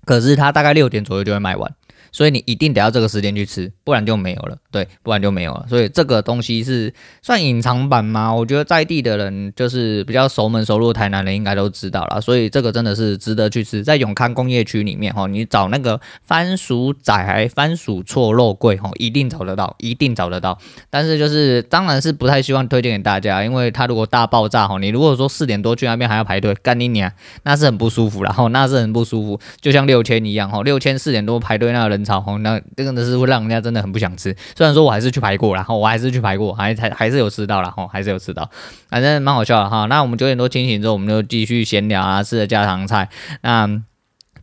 [0.04, 1.74] 可是他大概六点左右就会卖完。
[2.16, 4.56] 所以你一定得要这个时间去吃，不然就没有了。
[4.70, 5.66] 对，不然就没有了。
[5.68, 6.90] 所以这个东西是
[7.20, 8.32] 算隐藏版吗？
[8.32, 12.18] 我觉得在地的人就是比较熟门熟路，台南人应该都知道了。
[12.18, 20.56] 所以这个真的是值得去吃，在永康工业区里面哈，你找那个番薯仔、番薯错肉桂哈，一定找得到，一定找得到。
[20.88, 27.12] 但是就是当然是不太希望推荐给大家，因为它如果大爆炸哈，你如果说四点多去那边还要排队，干你娘，
[27.42, 32.05] 那是很不舒服，然后那是很不舒服，就像六千一样哈，六千四点多排队那个人。
[32.06, 34.34] 炒红，那这个呢是会让人家真的很不想吃。
[34.56, 38.48] 虽然说我还是去排过，然后我还是去排过，还还还是有吃到了，哈，还是有吃到，
[38.88, 39.86] 反正蛮好笑的哈。
[39.86, 43.10] 那我们九点多清醒之后，我们就继续闲聊啊，吃了家常菜，
[43.42, 43.82] 那。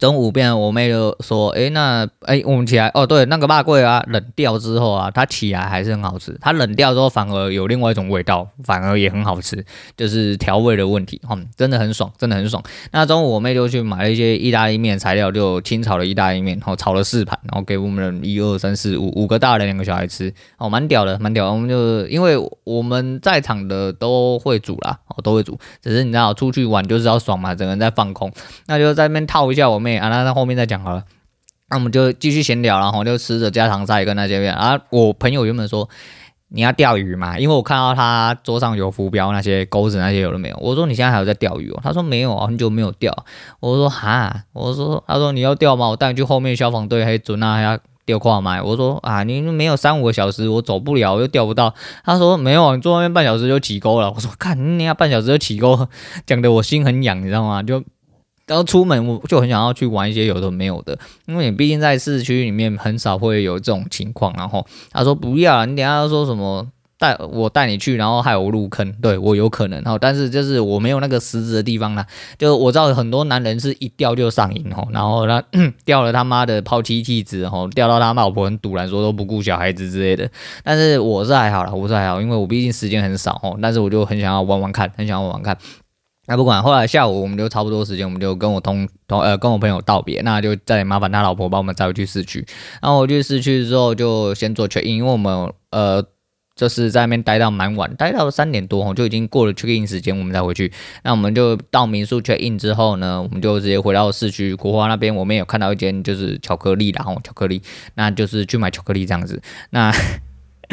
[0.04, 6.38] 中午变，我妹就说：“哎、欸，那哎、欸，我们起来哦，对，那个辣桂啊，冷掉之后啊，它起来还是很好吃。
[6.42, 12.62] 它冷掉之后反而有另外一种味道，反而也很好吃，就是调味的问题，嗯，真的很爽，真的很爽。
[12.92, 21.54] 那中午我妹就去买了一些意大利面材料，就清炒了意大利面，然后炒了四盘，然后给我们一二三四五五个大人两个小孩吃，哦，蛮屌的，蛮屌的。
[21.54, 22.36] 我们就因为
[22.66, 28.30] 我们在场的都会煮啦，哦，都会煮，只是你知道出去玩就是要爽嘛，整个人在放空，
[28.68, 31.04] 那就在那边套一下我妹。”啊，那那后面再讲好了，
[31.70, 34.54] 那我们就继续闲聊，然后就吃着家常菜跟他见面。
[34.54, 35.90] 啊，我朋友原本说
[36.50, 40.58] 你要钓鱼嘛，因为我看到他桌上有浮标那些钩子那些有了没有？
[40.62, 41.80] 我说你现在还有在钓鱼哦？
[41.84, 43.26] 他说没有啊，很久没有钓。
[43.60, 45.88] 我说哈，我说他说你要钓吗？
[45.88, 48.62] 我带你去后面消防队还准啊，还要钓跨麦。
[48.62, 51.74] 我说啊，你没有三五个小时，我走不了，又钓不到。
[52.04, 54.12] 他说没有，你坐外面半小时就起钩了。
[54.12, 55.88] 我说看你要半小时就起钩，
[56.28, 57.64] 讲的我心很痒，你知道吗？
[57.64, 57.84] 就。
[58.46, 64.34] 然后出门我就很想要去玩一些有的没有的，因为你毕竟在市区里面很少会有这种情况。
[64.38, 66.68] 然后他说不要，你等下说什么
[67.00, 69.82] 带我带你去，然后害我入坑，对我有可能。
[69.84, 72.06] 然后但是就是我没有那个实质的地方啦，
[72.38, 75.42] 就我知道很多男人是一钓就上瘾吼，然后他
[75.86, 80.30] 钓了他妈的抛妻弃子吼，钓到他老婆很赌然，说都不顾小孩子之类的。
[80.64, 85.58] 但是我是还好啦，我是还好，因为我毕竟时间很少哦，但是我就很想要玩玩看，很想要玩玩看。
[86.26, 92.46] 那不管，后来下午我们就差不多时间，我们就跟我同同呃跟我朋友道别，那就再麻烦他老婆帮我们载回去市区。
[92.82, 96.02] 然后我去市区之后就先做 check in，因为我们呃
[96.56, 100.72] 就是在那边待到蛮晚，待到三点多就已经过了 check in 时间，我们才回去。
[101.04, 107.62] 那我们就到民宿 check in 之后呢，我们就直接回到市区国华那边，我们有看到一间就是巧克力，然后巧克力，
[107.96, 109.42] 那就是去买巧克力这样子。
[109.72, 109.92] 那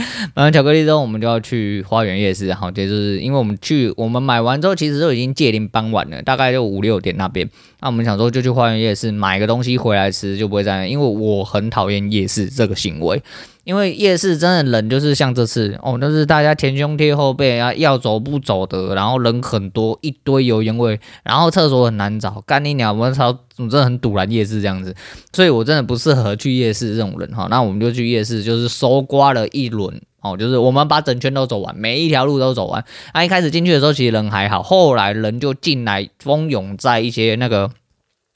[0.34, 7.48] 买完巧克力之后，我们就要去花园夜市，然后就是因为我们去，我们买完之后，其实都已经接近傍晚了，大概就五六点那边。
[7.80, 13.22] 那我们想说，就去花园夜市买个东西回来吃，就不会这样，因为我很讨厌夜市这个行为。
[13.70, 22.98] 因为夜市真的冷就是像这次哦，就是大家前胸贴后背啊，要走不走的，然后人很多，一堆油烟味，然后厕所很难找，干你娘！
[22.98, 24.92] 我操，我真的很堵拦夜市这样子，
[25.32, 27.46] 所以我真的不适合去夜市这种人哈。
[27.48, 32.84] 那我们就去夜市，就是搜刮了一轮哦，就是我们把整圈都走完，每一条路都走完。
[33.14, 37.70] 那、啊、一开始进去的时候其实人还好，后来人就进来蜂拥在一些那个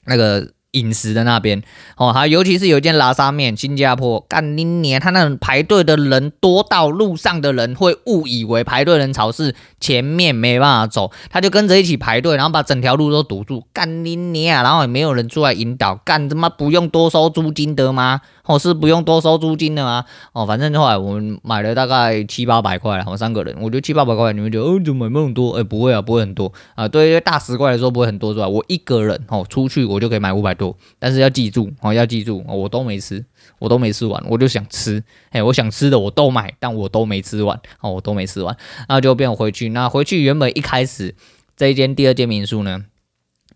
[0.05, 0.47] 那个。
[0.75, 1.61] 饮食的那边
[1.97, 18.21] 哦，还尤其是有一间拉沙面，新加坡干你娘，他那种排队的人多到路上的人会误以为排队人潮是前面没办法走，他就跟着一起排队，然后把整条路都堵住，干你娘，然后也没有人出来引导，干他妈不用多收租金的吗？
[18.45, 20.05] 哦，是不用多收租金的吗？
[20.33, 25.57] 哦，反正后来我们买了大概七八百块，我们三个人，我觉得七八百块，你们觉得哦，怎么买那么多？
[25.57, 26.87] 哎，不会啊，不会很多啊。
[26.87, 28.47] 对于大十块来说不会很多，是吧？
[28.47, 30.64] 我一个人哦出去我就可以买五百多，
[30.99, 33.25] 但是要记住哦，要记住，我都没吃，
[33.59, 38.55] 我都没吃完，我就想吃，哎，我想吃的我都买，但我都没吃完，哦，我都没吃完，
[38.87, 39.69] 那就变回去。
[39.69, 41.15] 那回去原本一开始
[41.57, 42.85] 这一间第二间民宿呢，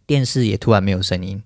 [0.05, 1.41] 电视也突然没有声音。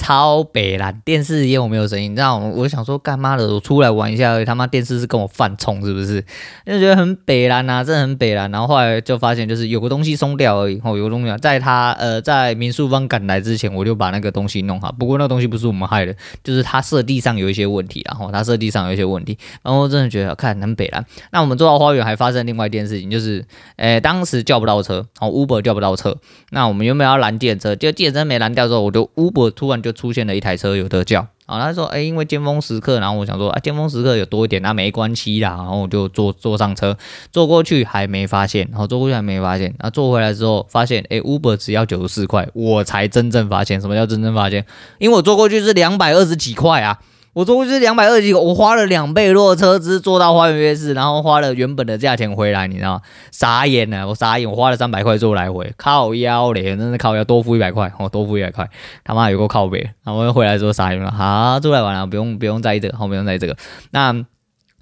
[0.00, 2.12] 超北蓝，电视也有没有声音？
[2.12, 3.46] 你知道，我想说干嘛的？
[3.52, 6.24] 我出来玩一下，他妈电视是跟我犯冲是不是？
[6.64, 8.50] 就觉得很北蓝呐、啊，真的很北蓝。
[8.50, 10.80] 然后后来就发现，就是有个东西松掉而已。
[10.82, 14.90] 哦，有个东西在他呃在民宿方赶来之前，我就把那个东西弄好。
[14.90, 19.36] 不过那个东西不是我们害的，就是它设计上有一些问题，然后它设计上有一些问题。
[19.62, 21.04] 然后真的觉得看很北蓝。
[21.30, 23.44] 那我们坐到花园还发生另外一件事情，就是，
[23.76, 26.16] 诶，当时叫不到车，哦，Uber 叫不到车。
[26.52, 31.26] 那我们原本要拦电车，就电车没拦掉之后，我就 Uber 突然就出现了一台车有的叫。
[31.46, 35.56] 啊，他说，哎，因为尖峰时刻，然后我想说，啊，尖峰时刻有多一点，那没关系啦。
[35.56, 36.96] 然后我就坐坐上车，
[37.32, 44.64] 坐过去还没发现，然后坐过去还没发现，那坐回来之后发现，哎，Uber 只要九十四块，我才真正发现什么叫真正发现，
[44.98, 47.00] 因为我坐过去是两百二十几块啊。
[47.32, 53.02] 我坐过去两百二十几个，我花了两倍多的车资坐到花园夜市，然后花了原本的价钱回来，你知道吗？
[53.30, 58.68] 傻眼了，我傻眼，我花了三百块坐来回，靠腰嘞，真是靠腰，多付一百块，哦，多付一百块，
[59.04, 63.56] 他妈有个靠背，然后回来之后傻眼了，好，出来玩了，不用不用在意这个，好，不用在意这个，
[63.90, 64.24] 那。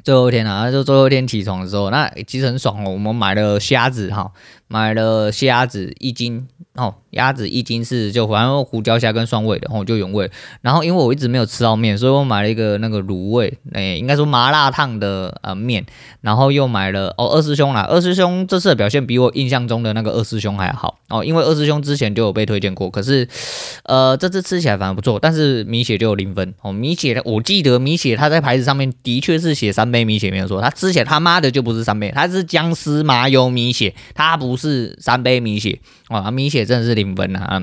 [0.05, 2.91] 最后一天啊，就最后一天起床的时候，那其实很爽哦。
[2.93, 4.31] 我们买了虾子哈，
[4.69, 10.31] 买了虾子一斤哦，鸭子一斤是就反正胡椒虾跟蒜味的，然哦就原味。
[10.61, 15.85] 然后因为我一直没有吃到面，所以我买了一个那个卤味，哎，应该说麻辣烫的呃面。
[16.21, 23.27] 然后又买了哦二师兄啦，二师兄这次的表现比我印象中的那个二师兄还好哦，因为二师兄之前就有被推荐过，可是
[23.85, 26.73] 呃这次吃起来反而不错，但是米血就有零分哦。
[26.73, 30.05] 米血我记得米血它在牌子上面的确是写三杯。
[30.05, 36.31] 米血没有错，他之前他妈的就不是三杯，他是姜丝麻油米血，他不是三杯米血啊！
[36.31, 37.63] 米血真的是零分啊！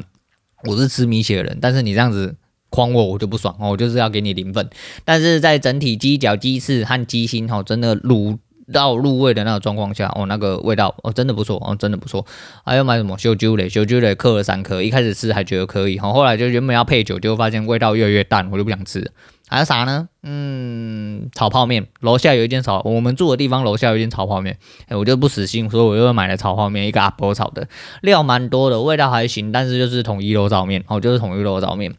[0.64, 2.36] 我是吃米血的人，但是你这样子
[2.72, 4.68] 诓我，我就不爽哦，我就是要给你零分。
[5.04, 8.40] 但是在整体鸡脚、鸡翅和鸡心哈，真的卤
[8.74, 12.26] 到入味的那个状况下，哦，那个味道哦，真的不错哦，真的不错。
[12.66, 13.70] 还有买什么烧酒嘞？
[13.70, 19.12] 烧酒嘞，刻了三颗，一开始吃还觉得可以，好，后来就原本要配酒，结果发现味道越来越淡，我就不想吃。
[19.48, 20.10] 还有啥呢？
[20.24, 21.86] 嗯，炒泡面。
[22.00, 24.58] 楼下有一间炒，我们住的地方楼下有一间炒泡面。
[24.88, 27.68] 哎，我就不死心，所以我又买了炒泡面，一个阿婆炒的，
[28.02, 31.94] 料蛮多的，味道还行，但是就是统一肉燥面，哦，就是统一肉燥面，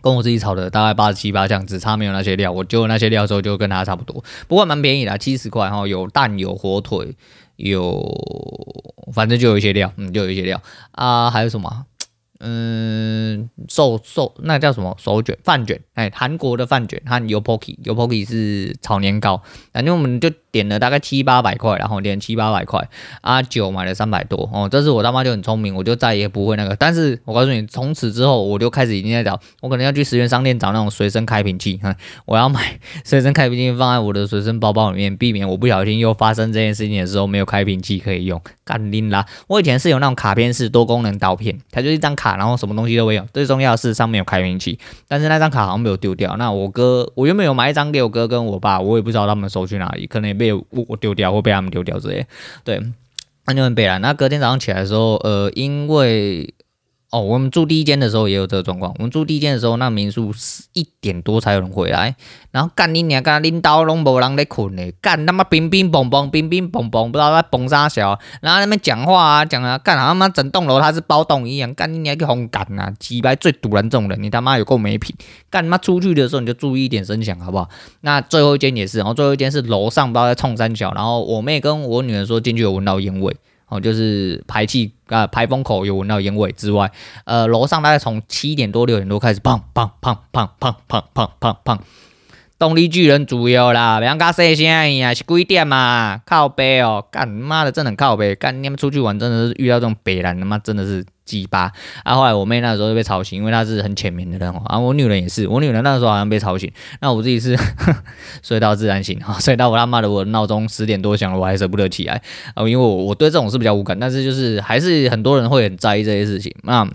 [0.00, 2.52] 跟我自己炒的大概八十七八这样，只差没有那些料。
[2.52, 7.16] 我就那些料之后就跟它差不多，不过蛮便宜的，七十块哈，有蛋有火腿，
[7.56, 8.00] 有
[9.12, 10.62] 反正就有一些料，嗯，就有一些料
[10.92, 11.86] 啊，还有什么？
[12.40, 15.80] 嗯，寿寿那叫什么手卷饭卷？
[15.94, 19.42] 哎，韩国的饭卷和 yopoki，yopoki 是炒年糕。
[19.72, 22.88] 反正我们就点了大概七八百块，然后点七八百块
[23.20, 24.68] 啊，酒买了三百多哦。
[24.70, 26.76] 这是我他妈就很聪明，我就再也不会那个。
[26.76, 31.94] 但是我告诉你，从此之后我就开始已经在找，我可能要去十元商店找那种随身开瓶器，哼
[32.26, 38.40] 我要买随身开瓶器放在我的随身包包里面，避免我不小心又发生这件事情的时候没有开瓶器可以用。
[38.64, 39.24] 干拎啦！
[39.46, 43.24] 我以前是有那种卡片式多功能刀片，它就是一张卡，然后什么东西都没有。
[43.32, 46.36] 最重要的是上面有开瓶器，但是那张卡好像没有丢掉。
[46.38, 52.26] 那我哥，我原本有买一张给我哥跟我爸，我也不知道他们收去哪里，可能也被我丢掉，或被他们丢掉之类。
[52.64, 52.82] 对，
[53.44, 54.00] 那就很悲哀。
[54.00, 56.52] 那隔天早上起来的时候，呃，因为。
[57.16, 58.92] 哦，我们住第一间的时候也有这个状况。
[58.98, 60.34] 我们住第一间的时候，那民宿
[60.74, 62.14] 一点多才有人回来，
[62.50, 75.16] 然后干你娘，干领导拢无人在困呢，干他妈乒乒乓乓，乒乒乓乓，不知道在蹦啥小，然后那边讲话啊，讲啊，干他妈整栋楼他是包栋一样，干你娘个红干啊，鸡掰最堵人这种人，你他妈有够没品，
[75.48, 77.70] 干他妈出去的时候你就注意一点声响好不好？
[78.02, 83.34] 那最后一间也是，然后最后一间是楼上不知道在冲三小，然后我妹跟我女儿说进去有闻到烟味。
[83.68, 86.90] 哦，就是排气啊，排风口有闻到烟味之外，
[87.24, 91.78] 呃，楼上大概从七点多六点多开始，砰砰砰砰砰砰砰砰砰，
[92.58, 96.20] 动力巨人主要啦，别讲细声呀，是几点嘛？
[96.24, 101.04] 靠背哦，干妈的真的很靠背，干你们出去玩真的是遇到这种北男，他妈真的是。
[101.26, 101.70] 鸡巴
[102.04, 102.14] 啊！
[102.14, 104.62] 后来我妹那时候就被吵醒，因为她是很浅眠的人哦。
[104.64, 106.72] 啊，我女人也是，我女人那时候好像被吵醒。
[107.02, 107.54] 那我自己是
[108.42, 112.22] 睡到自然醒啊，睡到我他妈的我的闹钟十点多响了，我还舍不得起来
[112.54, 116.54] 啊，因为我我对这种事比较无感，但是就是还是很多人会很在意这些事情。
[116.62, 116.88] 那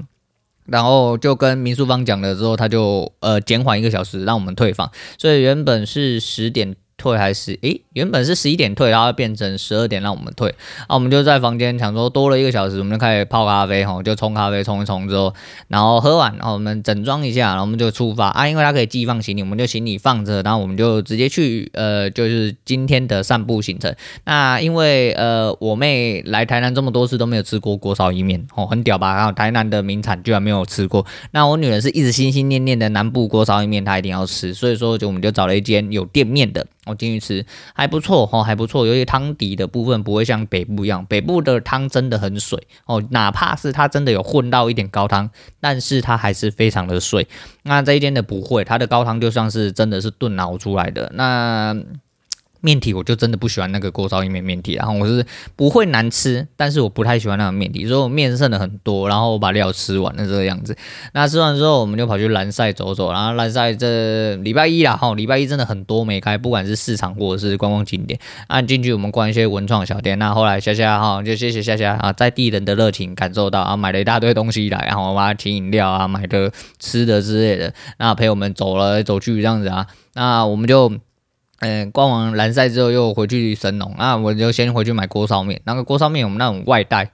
[0.65, 6.75] 然后就跟民宿方讲了之后，他就呃减缓一个小时让我们退房，所以原本是十点。
[7.01, 10.53] 退还是诶，原本是十一点退，然后变成十二点让我们退。
[10.87, 15.33] 啊，我们就在房间想说多了一个小时，我们就开始泡咖啡哈，就冲咖啡冲一冲之后，
[15.67, 23.91] 然后喝完，然后我们整装一下，然后我们就出发啊，因为它可以寄放行李，我们就行李放着，然后我们就直接去呃，就是今天的散步行程。
[24.25, 29.15] 那因为呃，我妹来台南这么多次都没有吃过锅烧意面哦，很屌吧？
[29.15, 31.05] 然后台南的名产居然没有吃过。
[31.31, 36.65] 那我女人是一直心心念念的南部锅烧意面，她一定要吃，所以说就我们就找了一间有店面的。
[36.91, 38.85] 我进去吃还不错哦，还不错。
[38.85, 45.29] 由于汤底的部分不会像北部一样，北部的汤真的很水哦，哪怕是它真的有混到一点高汤，
[45.59, 47.27] 但是它还是非常的水。
[47.63, 51.75] 那这一间的不会，它的高汤就像是真的是炖熬出来的那。
[52.61, 60.75] 面体我就真的不喜欢那个锅烧意面面体，然后我是不会难吃，但是我不太喜欢那个面体，所以我面剩的很多，然后我把料吃完了这个样子。
[61.13, 68.19] 那吃完之后，我们就跑去兰赛走走，然后兰赛这礼拜一啦，哈，礼拜一真的很多没开，不管是市场或者是观光景点。
[68.47, 80.91] 按进去我们逛一些文创小店，那后来夏夏哈，就谢谢夏夏啊，在地人的热情感受到啊，买了一大堆东西来，然后我把它请饮料啊，买的吃的之类的，那陪我们走了走去这样子啊，那我们就。
[81.61, 85.61] 嗯，逛完蓝赛之后又回去神农，那我就先回去买锅烧面。
[85.63, 87.11] 那个锅烧面我们那种外带，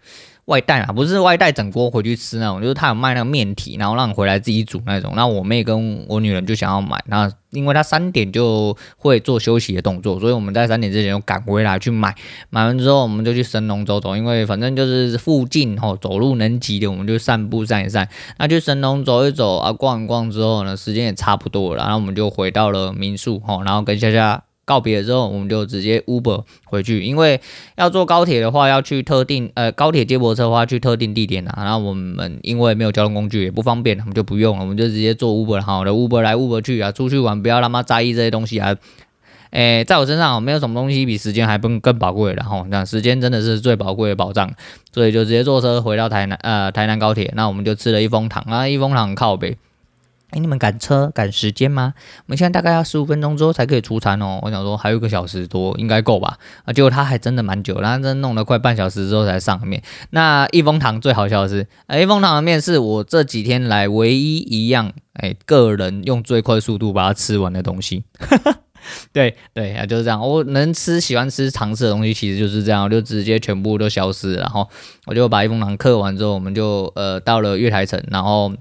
[0.47, 5.11] 外带啊，不是外带整锅回去吃那种，就是他有卖那个面体，然后让你回来自己煮那种。
[5.13, 12.15] 那我妹跟我女人就想要买，那因为她三点就会做休息的动作，所以我们在三点之前就赶回来去买。
[12.49, 18.07] 买完之后我们就去神农走走，因为反正就是附近吼，走路能急的我们就散步散一散。
[18.39, 24.43] 那去神农走一走啊，逛一逛之后呢，时间也差不多了，然后我们就回到了民宿吼，然后跟虾虾。
[24.68, 27.39] 告别了之后，我们就直接 Uber 回去，因为
[27.78, 31.63] 要坐高铁的话，要去特定呃高铁接驳车的话，去特定地点啊。
[31.63, 38.76] 然后我们因为没有交通工具，也不方便，我们就不用了，我们就直接坐 Uber 好的 Uber 来 Uber 去啊，出去玩不要他妈在意这些东西啊。
[39.51, 44.51] 诶，在我身上没有什么东西比时间还更更宝贵的哈，那时间真的是最宝贵的保障，
[44.93, 49.57] 所以就直接坐车回到台南呃台南高铁，那我们就吃了一风糖啊，一风糖靠北。
[50.32, 51.93] 哎，你们赶车赶时间吗？
[52.17, 54.39] 我们现在大概要十五分钟之后才可以出餐哦。
[54.41, 56.38] 我想说还有一个小时多，应该够吧？
[56.65, 59.82] 啊，结果他还真的蛮久，然后真的弄了快半小时之后才上面。
[60.09, 68.03] 那一风堂最好笑的是，哎，一风堂的面是我这几天来唯一一样，哎，个人用最快速度把它吃完的东西。
[69.13, 70.21] 对对啊，就是这样。
[70.21, 74.36] 我能吃喜欢吃常吃的东西，其实就是这样，我就直接全部都消失。
[74.36, 74.67] 然后
[75.05, 78.51] 我就把一风堂刻完之后，我们就呃到了月台城，然后。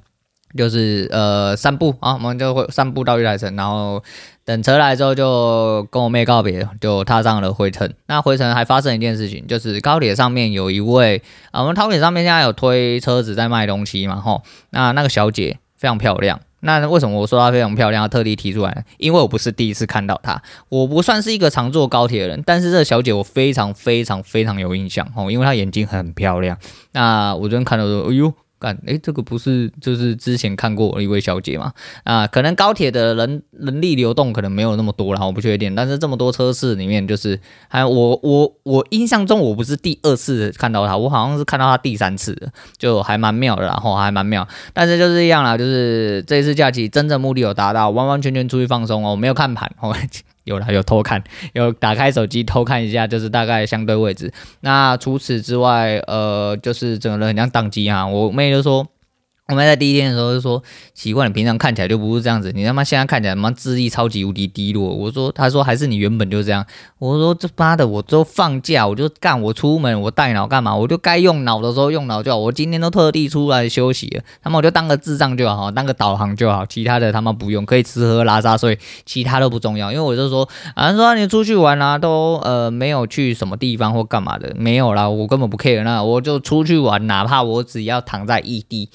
[0.56, 4.02] 就是呃散步啊，我们就会散步到玉台城，然后
[4.44, 7.92] 等车来之后就跟我妹告别，就踏上了回程。
[8.06, 16.40] 那回程还发生一件事情，就是高铁上面有一位啊，我们高铁上面现在有推车子在卖东西嘛，吼，那那个小姐非常漂亮。
[16.60, 18.84] 那为什么我说她非常漂亮，要特地提出来？
[18.96, 26.56] 因为我不是第一次看到她，我不算是一个常坐高铁的人，但是这个小姐我非常非常非常有印象哦，因为她眼睛很漂亮。
[26.92, 28.32] 那我昨天看到说，哎呦。
[28.58, 31.72] 干，诶，这个不是就是之前看过一位小姐嘛？
[32.04, 35.74] 啊，可能高铁的人人力流动可能没有那么多，然后我不确定。
[35.74, 37.38] 但是这么多车次里面，就是
[37.68, 44.46] 还有我我我印象中我不是第二次看到她，我好像是看到她第三次，就还蛮妙的，然后还蛮妙。
[44.72, 49.94] 但是就是这样啦，就是这一次假期真正目的有达到，完完全全出去放松哦，没有看盘哦。
[50.46, 51.22] 有啦，有偷看，
[51.52, 54.32] 有打开手机偷看一下，就是大概相对位置。
[54.60, 58.06] 那除此之外，呃，就是整个人很像宕机啊。
[58.06, 58.86] 我妹就说。
[59.48, 60.60] 我们在第一天的时候就说，
[60.92, 64.88] 奇怪，你平常看起来就不是这样子，你他妈现在看起来他妈智力超级无敌低落。
[64.88, 66.66] 我说，他说还是你原本就这样。
[66.98, 70.74] 我说这妈的，我都放假，我就干，我出门我带脑干嘛？
[70.74, 72.36] 我就该用脑的时候用脑就好。
[72.36, 79.92] 我今天都特地出来休息了，他妈我就当个智障就好，当个导航就好，其他的他妈不用，可以吃喝拉撒睡，其他都不重要。
[79.92, 88.90] 因为我就说，啊说你出去玩啊，都呃没有去什么地方或干嘛的，没有啦，我根本不 care 那，我就出去玩，哪怕我只要躺在异地。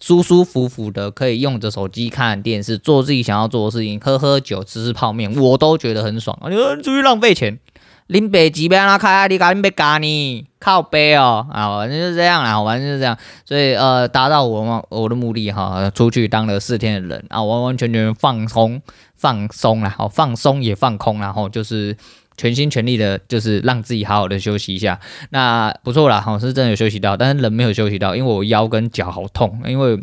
[0.00, 6.38] 舒舒服服的，可以用着手机看电视，做自己想要做的事情，喝喝酒，吃吃泡面，我都觉得很爽。
[6.48, 7.58] 你说出去浪费钱，
[8.06, 13.16] 林北几边拉开，你赶紧别干你靠背哦 啊，反正就是这样啦，反正就是这样。
[13.44, 18.80] 所以呃，达到我我的目的哈，出去当了四天的人啊，完完全全放松
[19.14, 21.96] 放松啦，好放松也放空，然后就是。
[22.40, 30.00] 全心全力的，就是让自己好好的休息一下，那不错啦，好像是真的有休息到，但是人没有休息到，因为我腰跟脚好痛，因为。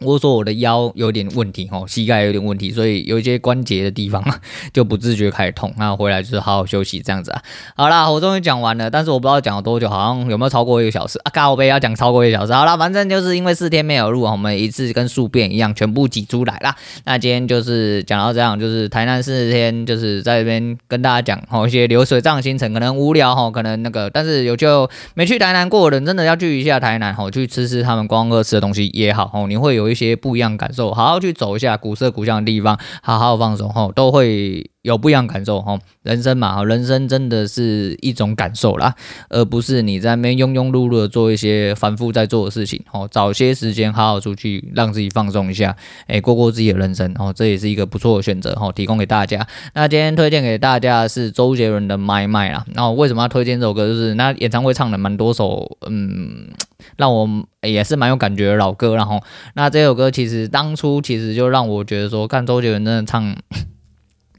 [0.00, 4.22] 我说我的腰有点问题哦，膝盖有点问题，所以有一些关节的地方
[4.72, 5.74] 就不自觉开始痛。
[5.76, 7.42] 那回来就是好好休息这样子啊。
[7.76, 11.30] 好啦，我终于讲完了，但是我不知道讲了多久，好像有没有超过一个小时啊？
[11.34, 12.52] 靠北要讲超过一个小时。
[12.52, 16.76] 好啦，反正就是因为四天没有录，我们一次跟宿便一样全部挤出来啦。
[17.04, 29.87] 那今天就是讲到这样，就是台南四天，就是在这边跟大家讲哦一些流水账行程，可能无聊哈，可能那个，但是有就没去台南过的人，真的要去一下台南哦，去吃吃他们观光客吃的东西也好哦，你会有。
[29.88, 34.70] 有一些不一样感受，好好去走一下古色古香的地方，好好放松后，都会。
[34.88, 35.78] 有不一样感受哈。
[36.02, 38.94] 人生嘛，人生真的是一种感受啦，
[39.28, 42.82] 而不是你在那边庸庸碌碌的做一些反复在做的事情。
[42.90, 45.76] 哦，找些时间好好出去，让自己放松一下，
[46.06, 47.14] 哎，过过自己的人生。
[47.18, 48.52] 哦，这也是一个不错的选择。
[48.58, 49.46] 哦，提供给大家。
[49.74, 52.64] 那今天推荐给大家的是周杰伦的《My My》啦。
[52.72, 53.86] 那为什么要推荐这首歌？
[53.86, 56.48] 就是那演唱会唱了蛮多首，嗯，
[56.96, 57.28] 让我
[57.60, 58.96] 也是蛮有感觉的老歌。
[58.96, 59.22] 然后，
[59.54, 63.36] 那这首歌其实当初其实就让我觉得说，看周杰伦真的唱。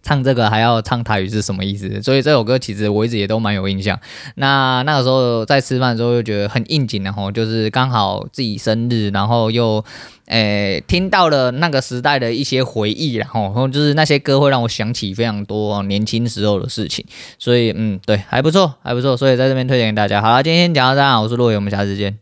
[0.09, 2.01] 唱这个还要唱台语是什么意思？
[2.01, 3.99] 所以这首歌其实我一直也都蛮有印象。
[4.33, 9.85] 那那个时候在吃饭的时候就觉得很应景的吼，就是刚好自己生日，然后又
[10.25, 17.05] 诶、听到了那个时代的一些回忆，然后就是那些歌会让我想起非常多年轻时候的事情。
[17.37, 19.15] 所以嗯，对，还不错，还不错。
[19.15, 20.23] 所以在这边推荐给大家。
[20.23, 22.17] 好了，今天讲到这，我是洛伟，我们下次见。